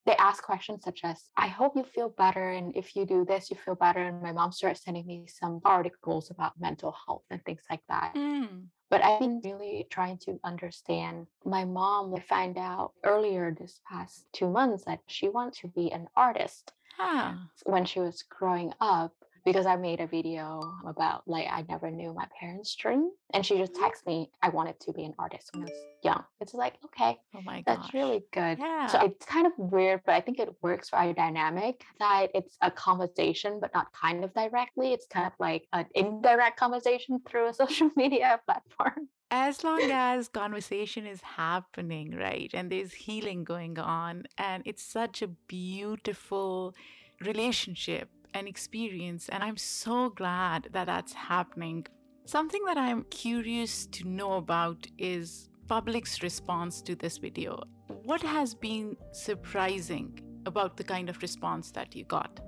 [0.05, 2.51] they ask questions such as, I hope you feel better.
[2.51, 4.03] And if you do this, you feel better.
[4.03, 8.11] And my mom started sending me some articles about mental health and things like that.
[8.15, 8.45] Hmm.
[8.89, 12.13] But I've been really trying to understand my mom.
[12.15, 16.71] I found out earlier this past two months that she wants to be an artist
[16.99, 17.47] Ah.
[17.65, 19.13] when she was growing up
[19.45, 23.11] because I made a video about like I never knew my parents' dream.
[23.33, 23.83] And she just mm-hmm.
[23.83, 26.23] texted me, I wanted to be an artist when I was young.
[26.39, 27.77] It's like, okay, Oh my gosh.
[27.77, 28.57] that's really good.
[28.59, 29.03] So Yeah.
[29.05, 32.71] it's kind of weird, but I think it works for our dynamic that it's a
[32.71, 34.93] conversation, but not kind of directly.
[34.93, 39.09] It's kind of like an indirect conversation through a social media platform.
[39.31, 42.51] as long as conversation is happening, right?
[42.53, 46.75] And there's healing going on, and it's such a beautiful
[47.21, 49.29] relationship and experience.
[49.29, 51.85] And I'm so glad that that's happening.
[52.25, 57.61] Something that I'm curious to know about is public's response to this video.
[58.03, 62.39] What has been surprising about the kind of response that you got?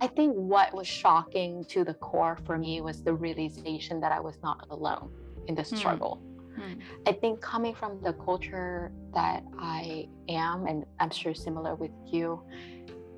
[0.00, 4.20] I think what was shocking to the core for me was the realization that I
[4.20, 5.10] was not alone
[5.48, 5.76] in the Hmm.
[5.76, 6.22] struggle.
[6.56, 6.74] Hmm.
[7.06, 12.42] I think coming from the culture that I am, and I'm sure similar with you,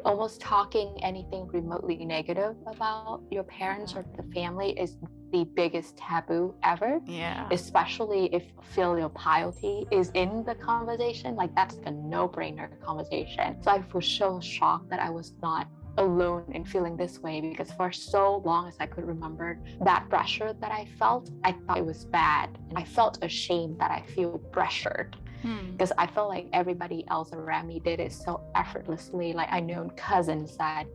[0.06, 4.96] almost talking anything remotely negative about your parents or the family is
[5.32, 7.00] the biggest taboo ever.
[7.06, 7.48] Yeah.
[7.50, 13.60] Especially if filial piety is in the conversation, like that's a no brainer conversation.
[13.62, 15.66] So I was so shocked that I was not
[15.98, 20.52] alone in feeling this way because for so long as I could remember that pressure
[20.60, 22.50] that I felt, I thought it was bad.
[22.68, 25.72] And I felt ashamed that I feel pressured Hmm.
[25.72, 29.32] because I felt like everybody else around me did it so effortlessly.
[29.32, 30.86] Like I know cousins that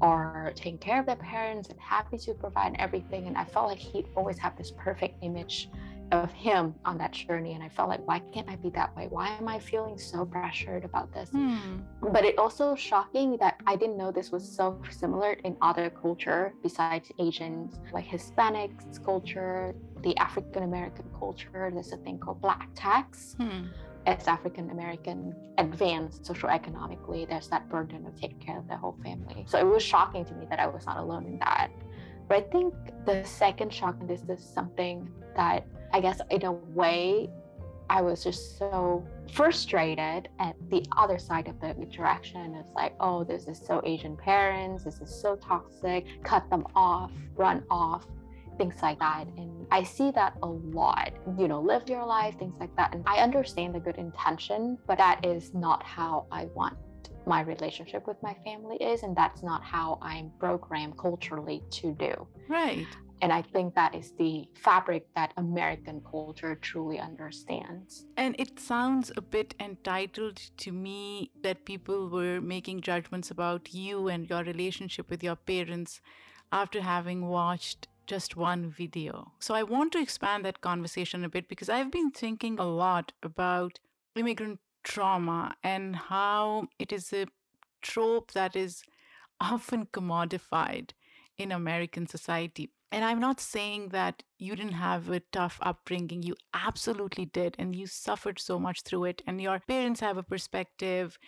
[0.00, 3.26] are taking care of their parents and happy to provide everything.
[3.26, 5.70] And I felt like he'd always have this perfect image
[6.12, 7.54] of him on that journey.
[7.54, 9.06] And I felt like, why can't I be that way?
[9.08, 11.30] Why am I feeling so pressured about this?
[11.30, 11.78] Hmm.
[12.12, 16.54] But it also shocking that I didn't know this was so similar in other culture
[16.62, 21.70] besides Asians, like Hispanics culture, the African American culture.
[21.72, 23.34] There's a thing called black tax.
[23.38, 23.66] Hmm.
[24.06, 28.96] As African American advanced social economically, there's that burden of taking care of the whole
[29.02, 29.44] family.
[29.46, 31.68] So it was shocking to me that I was not alone in that.
[32.26, 36.52] But I think the second shock, and this is something that I guess in a
[36.52, 37.30] way
[37.90, 42.54] I was just so frustrated at the other side of the interaction.
[42.54, 47.10] It's like, oh, this is so Asian parents, this is so toxic, cut them off,
[47.36, 48.06] run off,
[48.58, 49.26] things like that.
[49.38, 52.94] And I see that a lot, you know, live your life, things like that.
[52.94, 56.76] And I understand the good intention, but that is not how I want
[57.26, 59.02] my relationship with my family is.
[59.02, 62.26] And that's not how I'm programmed culturally to do.
[62.48, 62.86] Right.
[63.20, 68.06] And I think that is the fabric that American culture truly understands.
[68.16, 74.08] And it sounds a bit entitled to me that people were making judgments about you
[74.08, 76.00] and your relationship with your parents
[76.52, 79.32] after having watched just one video.
[79.38, 83.12] So I want to expand that conversation a bit because I've been thinking a lot
[83.22, 83.78] about
[84.16, 87.26] immigrant trauma and how it is a
[87.82, 88.82] trope that is
[89.40, 90.90] often commodified
[91.36, 92.70] in American society.
[92.90, 96.22] And I'm not saying that you didn't have a tough upbringing.
[96.22, 97.54] You absolutely did.
[97.58, 99.22] And you suffered so much through it.
[99.26, 101.18] And your parents have a perspective.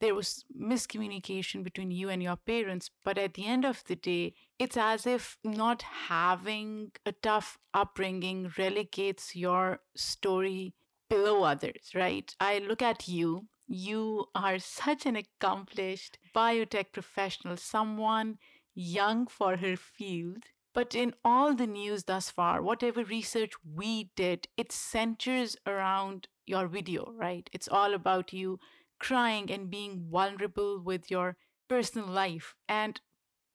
[0.00, 2.90] There was miscommunication between you and your parents.
[3.04, 8.50] But at the end of the day, it's as if not having a tough upbringing
[8.56, 10.74] relegates your story
[11.10, 12.34] below others, right?
[12.40, 13.46] I look at you.
[13.68, 18.38] You are such an accomplished biotech professional, someone
[18.74, 20.44] young for her field
[20.74, 26.66] but in all the news thus far, whatever research we did, it centers around your
[26.68, 27.48] video, right?
[27.52, 28.58] It's all about you
[28.98, 31.36] crying and being vulnerable with your
[31.68, 32.54] personal life.
[32.68, 33.00] And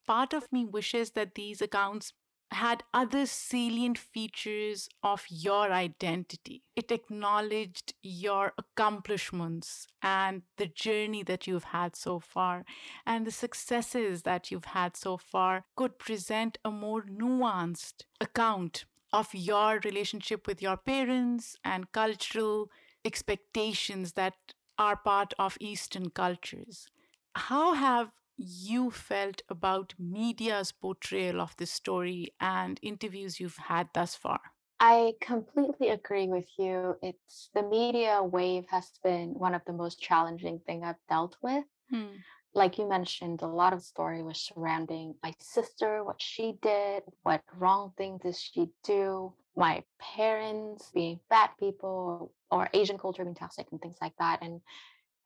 [0.08, 2.14] part of me wishes that these accounts
[2.56, 6.64] had other salient features of your identity.
[6.76, 12.66] It acknowledged your accomplishments and the journey that you've had so far,
[13.06, 19.34] and the successes that you've had so far could present a more nuanced account of
[19.34, 22.70] your relationship with your parents and cultural
[23.04, 24.34] expectations that
[24.78, 26.88] are part of Eastern cultures.
[27.36, 34.16] How have you felt about media's portrayal of this story and interviews you've had thus
[34.16, 34.40] far.
[34.80, 36.98] I completely agree with you.
[37.02, 41.64] It's the media wave has been one of the most challenging thing I've dealt with.
[41.90, 42.18] Hmm.
[42.54, 47.44] Like you mentioned, a lot of story was surrounding my sister, what she did, what
[47.58, 53.68] wrong thing did she do, my parents being bad people or Asian culture being toxic
[53.72, 54.42] and things like that.
[54.42, 54.62] And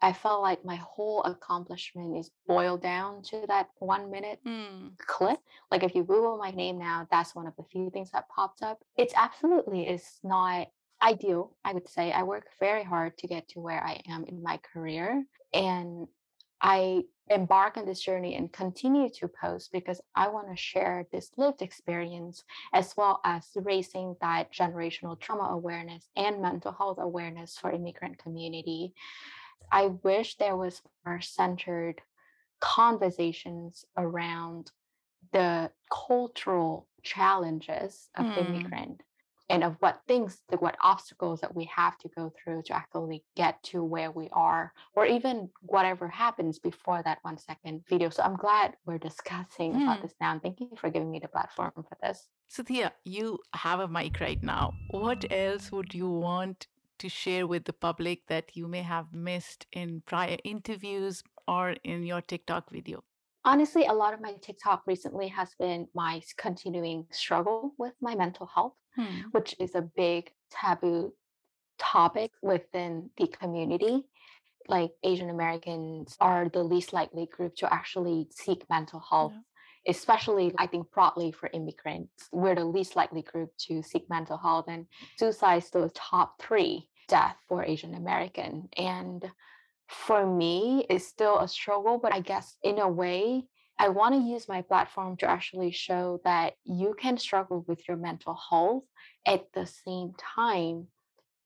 [0.02, 4.98] I felt like my whole accomplishment is boiled down to that one minute mm.
[4.98, 5.40] clip.
[5.72, 8.62] Like if you Google my name now, that's one of the few things that popped
[8.62, 8.80] up.
[8.98, 10.68] It's absolutely is not
[11.02, 12.12] ideal, I would say.
[12.12, 15.26] I work very hard to get to where I am in my career.
[15.54, 16.08] And
[16.62, 21.32] I embark on this journey and continue to post because I want to share this
[21.38, 22.44] lived experience
[22.74, 28.94] as well as raising that generational trauma awareness and mental health awareness for immigrant community.
[29.72, 32.02] I wish there was more centered
[32.60, 34.72] conversations around
[35.32, 38.38] the cultural challenges of mm.
[38.38, 39.02] immigrant
[39.50, 43.62] and of what things what obstacles that we have to go through to actually get
[43.64, 48.36] to where we are or even whatever happens before that one second video so i'm
[48.36, 49.84] glad we're discussing mm.
[49.84, 53.38] about this now and thank you for giving me the platform for this Sathya, you
[53.54, 54.74] have a mic right now.
[54.90, 56.66] What else would you want
[57.00, 62.04] to share with the public that you may have missed in prior interviews or in
[62.04, 63.04] your TikTok video?
[63.46, 68.46] Honestly, a lot of my TikTok recently has been my continuing struggle with my mental
[68.46, 69.22] health, hmm.
[69.32, 71.14] which is a big taboo
[71.78, 74.04] topic within the community.
[74.68, 79.49] Like Asian Americans are the least likely group to actually seek mental health yeah
[79.88, 84.66] especially I think broadly for immigrants, we're the least likely group to seek mental health
[84.68, 84.86] and
[85.18, 88.70] suicide is the top three death for Asian American.
[88.78, 89.26] And
[89.88, 93.44] for me, it's still a struggle, but I guess in a way,
[93.80, 97.98] I want to use my platform to actually show that you can struggle with your
[97.98, 98.84] mental health
[99.26, 100.88] at the same time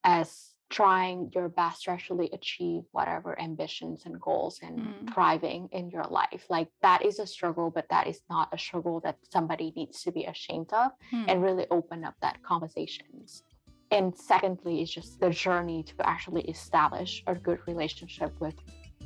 [0.02, 5.14] as trying your best to actually achieve whatever ambitions and goals and mm.
[5.14, 6.46] thriving in your life.
[6.50, 10.10] Like that is a struggle, but that is not a struggle that somebody needs to
[10.10, 11.26] be ashamed of mm.
[11.28, 13.44] and really open up that conversations.
[13.92, 18.56] And secondly, it's just the journey to actually establish a good relationship with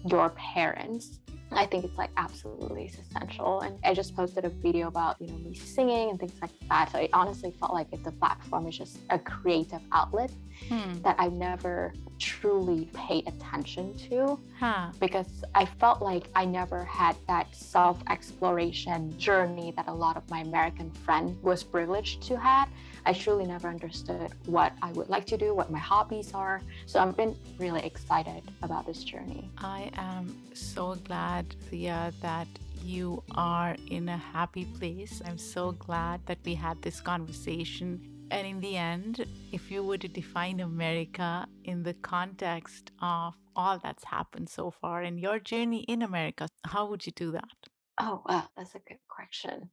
[0.07, 1.21] your parents
[1.53, 3.61] I think it's like absolutely essential.
[3.61, 6.93] And I just posted a video about, you know, me singing and things like that.
[6.93, 10.31] So it honestly felt like if the platform is just a creative outlet
[10.69, 11.01] hmm.
[11.03, 14.39] that I never truly paid attention to.
[14.59, 14.91] Huh.
[15.01, 20.29] Because I felt like I never had that self exploration journey that a lot of
[20.31, 22.69] my American friends was privileged to have.
[23.07, 26.61] I truly never understood what I would like to do, what my hobbies are.
[26.85, 29.51] So I've been really excited about this journey.
[29.57, 31.38] I am so glad,
[31.69, 32.49] Thea, that
[32.83, 35.21] you are in a happy place.
[35.25, 38.01] I'm so glad that we had this conversation.
[38.31, 43.79] And in the end, if you were to define America in the context of all
[43.79, 47.57] that's happened so far in your journey in America, how would you do that?
[47.99, 49.71] Oh, wow, that's a good question.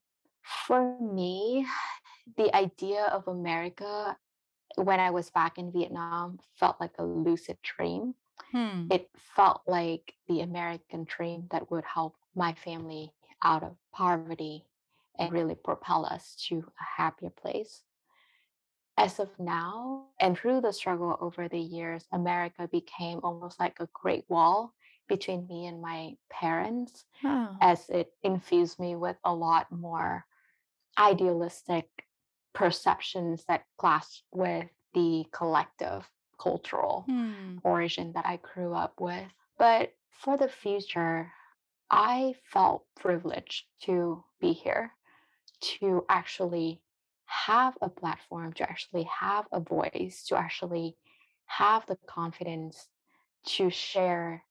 [0.68, 1.66] For me,
[2.38, 4.18] the idea of America
[4.76, 8.16] when I was back in Vietnam felt like a lucid dream.
[8.52, 8.88] Hmm.
[8.90, 13.14] It felt like the American dream that would help my family
[13.44, 14.66] out of poverty
[15.18, 17.84] and really propel us to a happier place.
[18.98, 23.90] As of now, and through the struggle over the years, America became almost like a
[23.94, 24.74] great wall
[25.08, 27.58] between me and my parents, Oh.
[27.62, 30.26] as it infused me with a lot more
[30.98, 32.08] idealistic
[32.54, 37.58] perceptions that clash with the collective cultural Hmm.
[37.64, 39.32] origin that I grew up with.
[39.58, 41.32] But for the future,
[41.90, 44.94] I felt privileged to be here,
[45.62, 46.82] to actually
[47.26, 50.98] have a platform, to actually have a voice, to actually
[51.46, 52.90] have the confidence
[53.46, 54.44] to share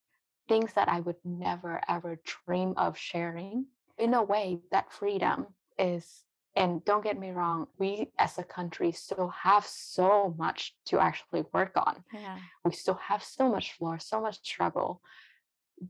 [0.49, 3.67] things that I would never ever dream of sharing.
[3.99, 5.47] In a way, that freedom
[5.79, 6.25] is,
[6.57, 11.45] and don't get me wrong, we as a country still have so much to actually
[11.53, 12.39] work on Yeah.
[12.65, 15.01] we still have so much floor, so much struggle.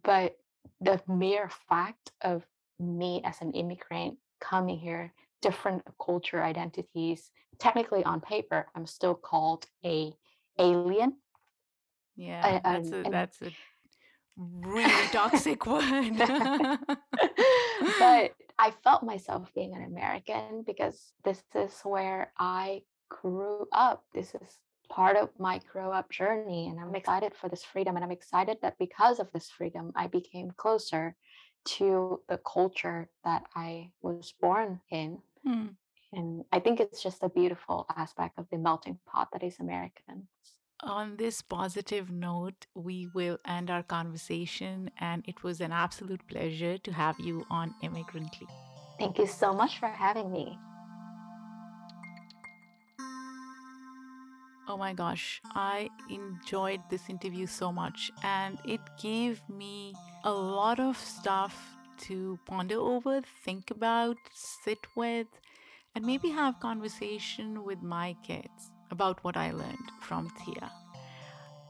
[0.02, 0.36] But
[0.80, 2.46] the mere fact of
[2.78, 5.12] me as an immigrant coming here,
[5.42, 10.12] different culture identities, technically on paper, I'm still called a
[10.58, 11.16] alien.
[12.16, 12.40] Yeah.
[12.44, 13.50] I- That's um, a that's a
[14.36, 16.16] really toxic word.
[17.98, 24.04] but I felt myself being an American because this is where I grew up.
[24.14, 26.68] This is part of my grow up journey.
[26.68, 27.96] And I'm excited for this freedom.
[27.96, 31.16] And I'm excited that because of this freedom, I became closer
[31.66, 35.18] to the culture that I was born in.
[35.44, 35.66] Hmm.
[36.12, 40.28] And I think it's just a beautiful aspect of the melting pot that is American.
[40.86, 46.76] On this positive note, we will end our conversation, and it was an absolute pleasure
[46.76, 48.46] to have you on Immigrantly.
[48.98, 50.58] Thank you so much for having me.
[54.68, 60.80] Oh my gosh, I enjoyed this interview so much, and it gave me a lot
[60.80, 61.78] of stuff
[62.08, 65.28] to ponder over, think about, sit with,
[65.94, 70.70] and maybe have conversation with my kids about what I learned from Thea.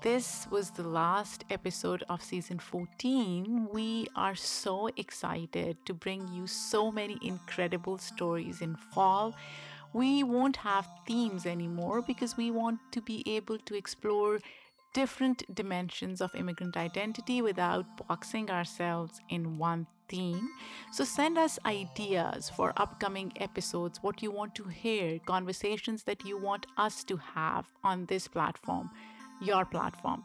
[0.02, 3.68] This was the last episode of season 14.
[3.72, 9.34] We are so excited to bring you so many incredible stories in fall.
[9.94, 14.40] We won't have themes anymore because we want to be able to explore
[14.92, 20.48] different dimensions of immigrant identity without boxing ourselves in one theme.
[20.92, 26.38] So send us ideas for upcoming episodes, what you want to hear, conversations that you
[26.38, 28.90] want us to have on this platform,
[29.40, 30.24] your platform.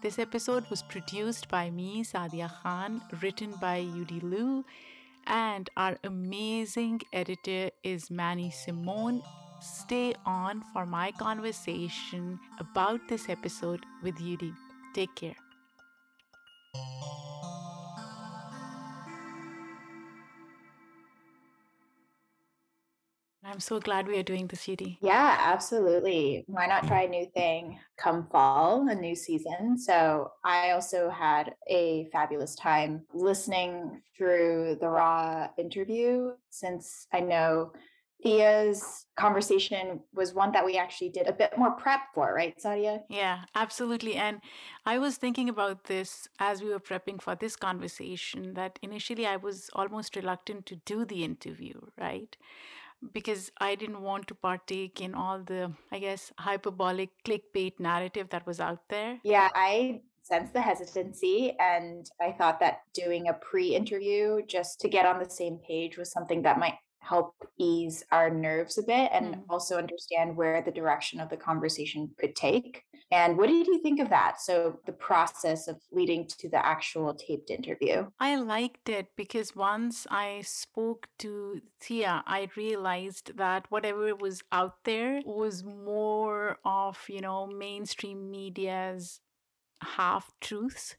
[0.00, 4.64] This episode was produced by me, Saadia Khan, written by Yudi Liu,
[5.26, 9.22] and our amazing editor is Manni Simon.
[9.60, 14.54] Stay on for my conversation about this episode with Yudi.
[14.94, 15.36] Take care.
[23.50, 24.98] I'm so glad we are doing this, Yudi.
[25.00, 26.44] Yeah, absolutely.
[26.48, 29.78] Why not try a new thing come fall, a new season?
[29.78, 37.72] So, I also had a fabulous time listening through the raw interview since I know
[38.22, 43.02] Thea's conversation was one that we actually did a bit more prep for, right, Saadia?
[43.08, 44.16] Yeah, absolutely.
[44.16, 44.40] And
[44.84, 49.36] I was thinking about this as we were prepping for this conversation that initially I
[49.36, 52.36] was almost reluctant to do the interview, right?
[53.12, 58.46] Because I didn't want to partake in all the, I guess, hyperbolic clickbait narrative that
[58.46, 59.18] was out there.
[59.22, 64.88] Yeah, I sensed the hesitancy and I thought that doing a pre interview just to
[64.88, 66.78] get on the same page was something that might
[67.08, 69.44] help ease our nerves a bit and Mm.
[69.48, 72.84] also understand where the direction of the conversation could take.
[73.10, 74.40] And what did you think of that?
[74.40, 78.10] So, the process of leading to the actual taped interview.
[78.20, 84.84] I liked it because once I spoke to Thea, I realized that whatever was out
[84.84, 89.20] there was more of, you know, mainstream media's
[89.82, 90.96] half truths.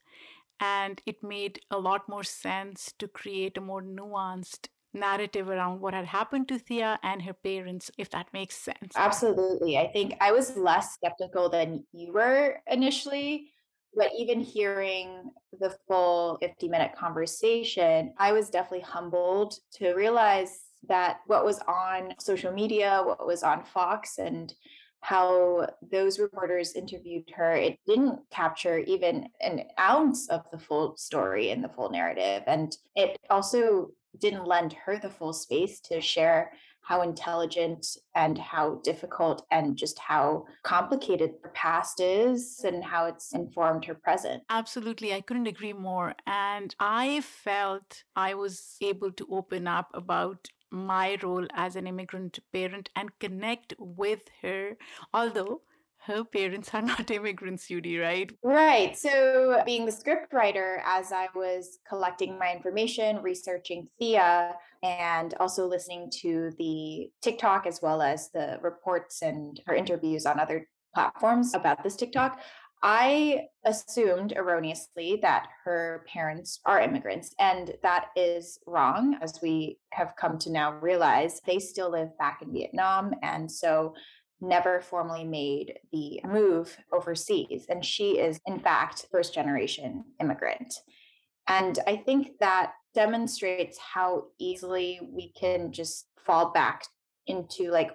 [0.60, 5.94] And it made a lot more sense to create a more nuanced narrative around what
[5.94, 8.94] had happened to Thea and her parents, if that makes sense.
[8.96, 9.78] Absolutely.
[9.78, 13.52] I think I was less skeptical than you were initially,
[13.96, 21.18] but even hearing the full 50 minute conversation, I was definitely humbled to realize that
[21.28, 24.54] what was on social media, what was on Fox, and
[25.02, 31.52] how those reporters interviewed her, it didn't capture even an ounce of the full story
[31.52, 32.44] and the full narrative.
[32.48, 36.52] And it also didn't lend her the full space to share
[36.82, 37.86] how intelligent
[38.16, 43.94] and how difficult and just how complicated her past is and how it's informed her
[43.94, 44.42] present.
[44.50, 46.16] Absolutely, I couldn't agree more.
[46.26, 52.40] And I felt I was able to open up about my role as an immigrant
[52.54, 54.78] parent and connect with her.
[55.14, 55.62] Although
[56.10, 58.32] her parents are not immigrants, Yudi, right?
[58.44, 58.98] Right.
[58.98, 65.68] So, being the script writer, as I was collecting my information, researching Thea, and also
[65.68, 71.54] listening to the TikTok as well as the reports and her interviews on other platforms
[71.54, 72.42] about this TikTok,
[72.82, 80.16] I assumed erroneously that her parents are immigrants, and that is wrong, as we have
[80.16, 81.42] come to now realize.
[81.46, 83.14] They still live back in Vietnam.
[83.22, 83.94] And so
[84.42, 87.66] never formally made the move overseas.
[87.70, 90.74] And she is, in fact, first generation immigrant.
[91.48, 96.84] And I think that demonstrates how easily we can just fall back
[97.28, 97.92] into like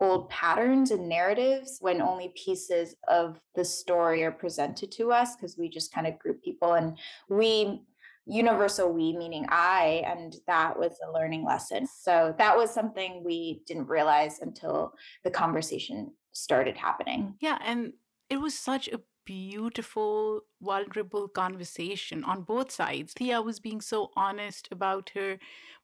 [0.00, 5.56] old patterns and narratives when only pieces of the story are presented to us because
[5.56, 7.80] we just kind of group people and we
[8.26, 11.86] universal we meaning i and that was a learning lesson.
[11.86, 14.94] So that was something we didn't realize until
[15.24, 17.34] the conversation started happening.
[17.40, 17.92] Yeah and
[18.30, 23.14] it was such a beautiful vulnerable conversation on both sides.
[23.14, 25.38] Thea was being so honest about her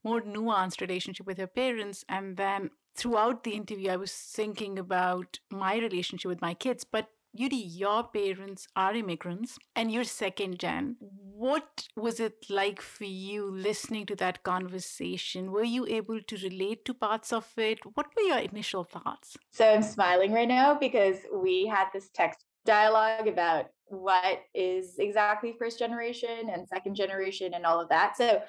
[0.05, 5.39] more nuanced relationship with her parents and then throughout the interview i was thinking about
[5.51, 7.07] my relationship with my kids but
[7.39, 10.97] Yudi, your parents are immigrants and you're second gen.
[10.99, 15.53] What was it like for you listening to that conversation?
[15.53, 17.79] Were you able to relate to parts of it?
[17.95, 19.37] What were your initial thoughts?
[19.53, 25.55] So I'm smiling right now because we had this text dialogue about what is exactly
[25.57, 28.17] first generation and second generation and all of that.
[28.17, 28.43] So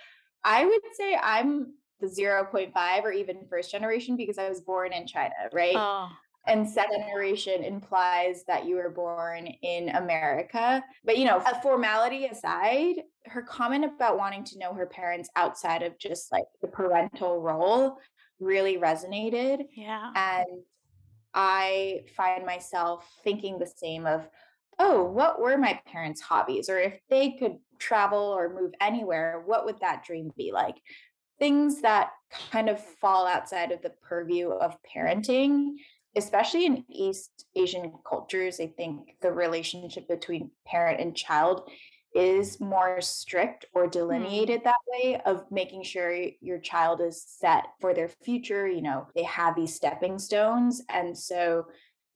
[0.44, 5.06] I would say I'm the 0.5 or even first generation because I was born in
[5.06, 5.76] China, right?
[5.78, 6.10] Oh
[6.48, 10.84] and second generation implies that you were born in America.
[11.04, 15.84] But, you know, a formality aside, her comment about wanting to know her parents outside
[15.84, 17.98] of just like the parental role
[18.40, 19.66] really resonated.
[19.76, 20.12] Yeah.
[20.16, 20.64] And
[21.34, 24.28] I find myself thinking the same of,
[24.80, 26.70] oh, what were my parents' hobbies?
[26.70, 30.76] Or if they could travel or move anywhere, what would that dream be like?
[31.38, 32.12] Things that
[32.52, 35.74] kind of fall outside of the purview of parenting
[36.16, 41.70] especially in East Asian cultures, I think the relationship between parent and child
[42.14, 43.92] is more strict or hmm.
[43.92, 48.68] delineated that way of making sure your child is set for their future.
[48.68, 50.82] You know, they have these stepping stones.
[50.90, 51.68] And so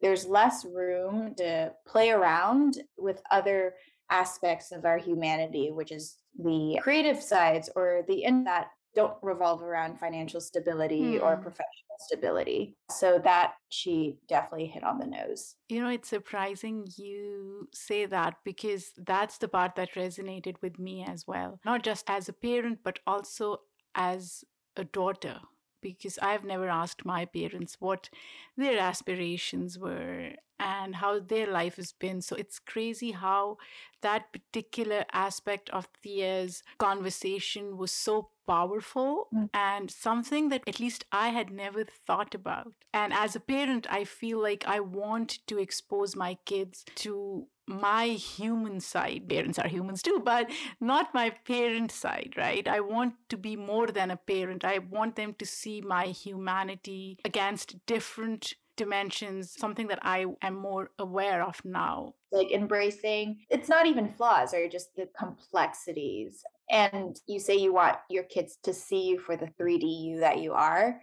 [0.01, 3.75] there's less room to play around with other
[4.11, 9.61] aspects of our humanity, which is the creative sides or the in that don't revolve
[9.61, 11.43] around financial stability or hmm.
[11.43, 12.75] professional stability.
[12.89, 15.55] So that she definitely hit on the nose.
[15.69, 21.05] You know, it's surprising you say that because that's the part that resonated with me
[21.07, 21.59] as well.
[21.65, 23.57] Not just as a parent, but also
[23.93, 24.43] as
[24.75, 25.39] a daughter.
[25.81, 28.09] Because I've never asked my parents what
[28.57, 32.22] their aspirations were and how their life has been.
[32.22, 33.58] So it's crazy how
[34.01, 39.49] that particular aspect of Thea's conversation was so powerful mm.
[39.53, 42.74] and something that at least I had never thought about.
[42.93, 48.06] And as a parent, I feel like I want to expose my kids to my
[48.10, 49.28] human side.
[49.28, 52.68] Parents are humans too, but not my parent side, right?
[52.68, 54.64] I want to be more than a parent.
[54.64, 60.91] I want them to see my humanity against different dimensions, something that I am more
[60.99, 62.13] aware of now.
[62.32, 66.43] Like embracing, it's not even flaws, or just the complexities.
[66.69, 70.39] And you say you want your kids to see you for the 3D you that
[70.39, 70.99] you are.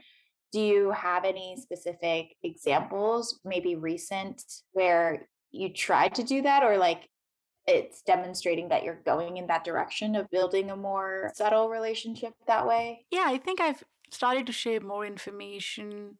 [0.52, 4.42] Do you have any specific examples, maybe recent,
[4.72, 7.08] where you tried to do that, or like
[7.66, 12.66] it's demonstrating that you're going in that direction of building a more subtle relationship that
[12.66, 13.06] way?
[13.10, 16.18] Yeah, I think I've started to share more information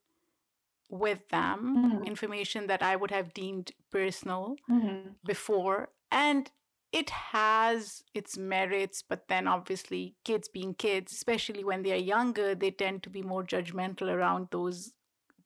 [0.93, 2.05] with them, mm-hmm.
[2.05, 5.09] information that I would have deemed personal mm-hmm.
[5.24, 5.88] before.
[6.11, 6.51] And
[6.93, 12.55] it has its merits, but then obviously, kids being kids, especially when they are younger,
[12.55, 14.93] they tend to be more judgmental around those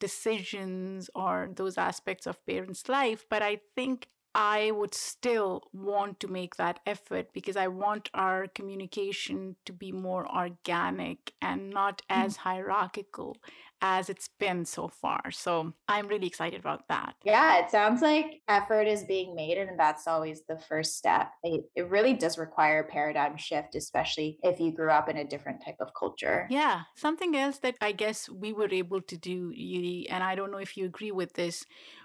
[0.00, 3.24] decisions or those aspects of parents' life.
[3.30, 4.08] But I think
[4.38, 9.92] I would still want to make that effort because I want our communication to be
[9.92, 12.24] more organic and not mm.
[12.24, 13.38] as hierarchical
[13.80, 15.30] as it's been so far.
[15.30, 17.14] So I'm really excited about that.
[17.24, 21.30] Yeah, it sounds like effort is being made, and that's always the first step.
[21.42, 25.24] It, it really does require a paradigm shift, especially if you grew up in a
[25.24, 26.46] different type of culture.
[26.50, 26.82] Yeah.
[26.94, 30.58] Something else that I guess we were able to do, Yudi, and I don't know
[30.58, 31.64] if you agree with this,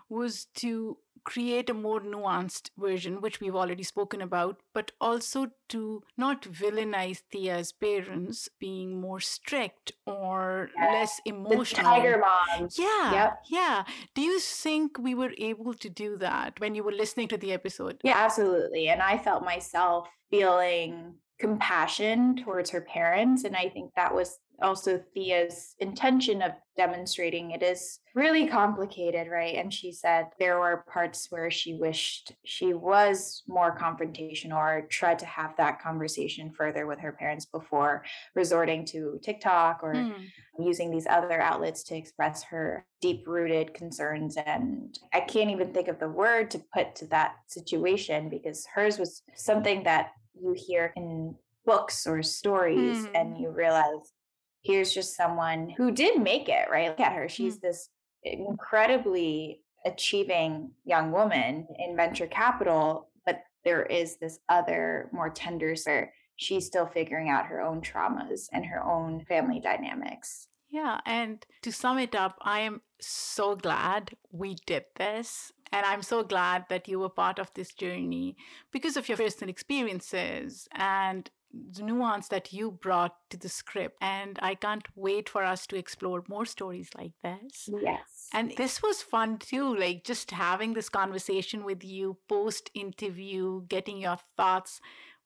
[0.09, 6.03] was to create a more nuanced version, which we've already spoken about, but also to
[6.17, 10.91] not villainize Thea's parents being more strict or Yeah.
[10.93, 11.83] less The emotional.
[11.83, 12.69] tiger mom.
[12.77, 13.11] Yeah.
[13.13, 13.43] Yep.
[13.49, 13.83] Yeah.
[14.15, 17.53] Do you think we were able to do that when you were listening to the
[17.53, 18.01] episode?
[18.03, 18.89] Yeah, absolutely.
[18.89, 23.43] And I felt myself feeling compassion towards her parents.
[23.43, 29.55] And I think that was also Thea's intention of demonstrating it is really complicated, right?
[29.55, 35.17] And she said there were parts where she wished she was more confrontational or tried
[35.19, 38.03] to have that conversation further with her parents before
[38.35, 40.11] resorting to TikTok or Hmm.
[40.59, 44.37] using these other outlets to express her deep rooted concerns.
[44.37, 48.99] And I can't even think of the word to put to that situation because hers
[48.99, 53.15] was something that you hear in books or stories Hmm.
[53.15, 54.13] and you realize
[54.63, 56.89] here's just someone who did make it, right?
[56.89, 57.27] Look at her.
[57.29, 57.61] She's Mm.
[57.61, 57.89] this
[58.23, 66.13] incredibly achieving young woman in venture capital, but there is this other more tender where
[66.35, 70.47] she's still figuring out her own traumas and her own family dynamics.
[70.69, 75.51] Yeah, and to sum it up, I am so glad we did this.
[75.71, 78.35] And I'm so glad that you were part of this journey
[78.71, 83.97] because of your personal experiences and the nuance that you brought to the script.
[84.01, 87.69] And I can't wait for us to explore more stories like this.
[87.81, 88.29] Yes.
[88.33, 93.97] And this was fun too, like just having this conversation with you post interview, getting
[93.97, 94.79] your thoughts.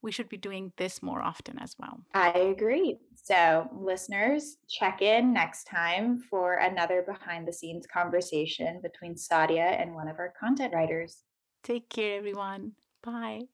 [0.05, 1.99] We should be doing this more often as well.
[2.13, 2.99] I agree.
[3.15, 9.95] So, listeners, check in next time for another behind the scenes conversation between Saadia and
[9.95, 11.23] one of our content writers.
[11.63, 12.73] Take care, everyone.
[13.03, 13.47] Bye.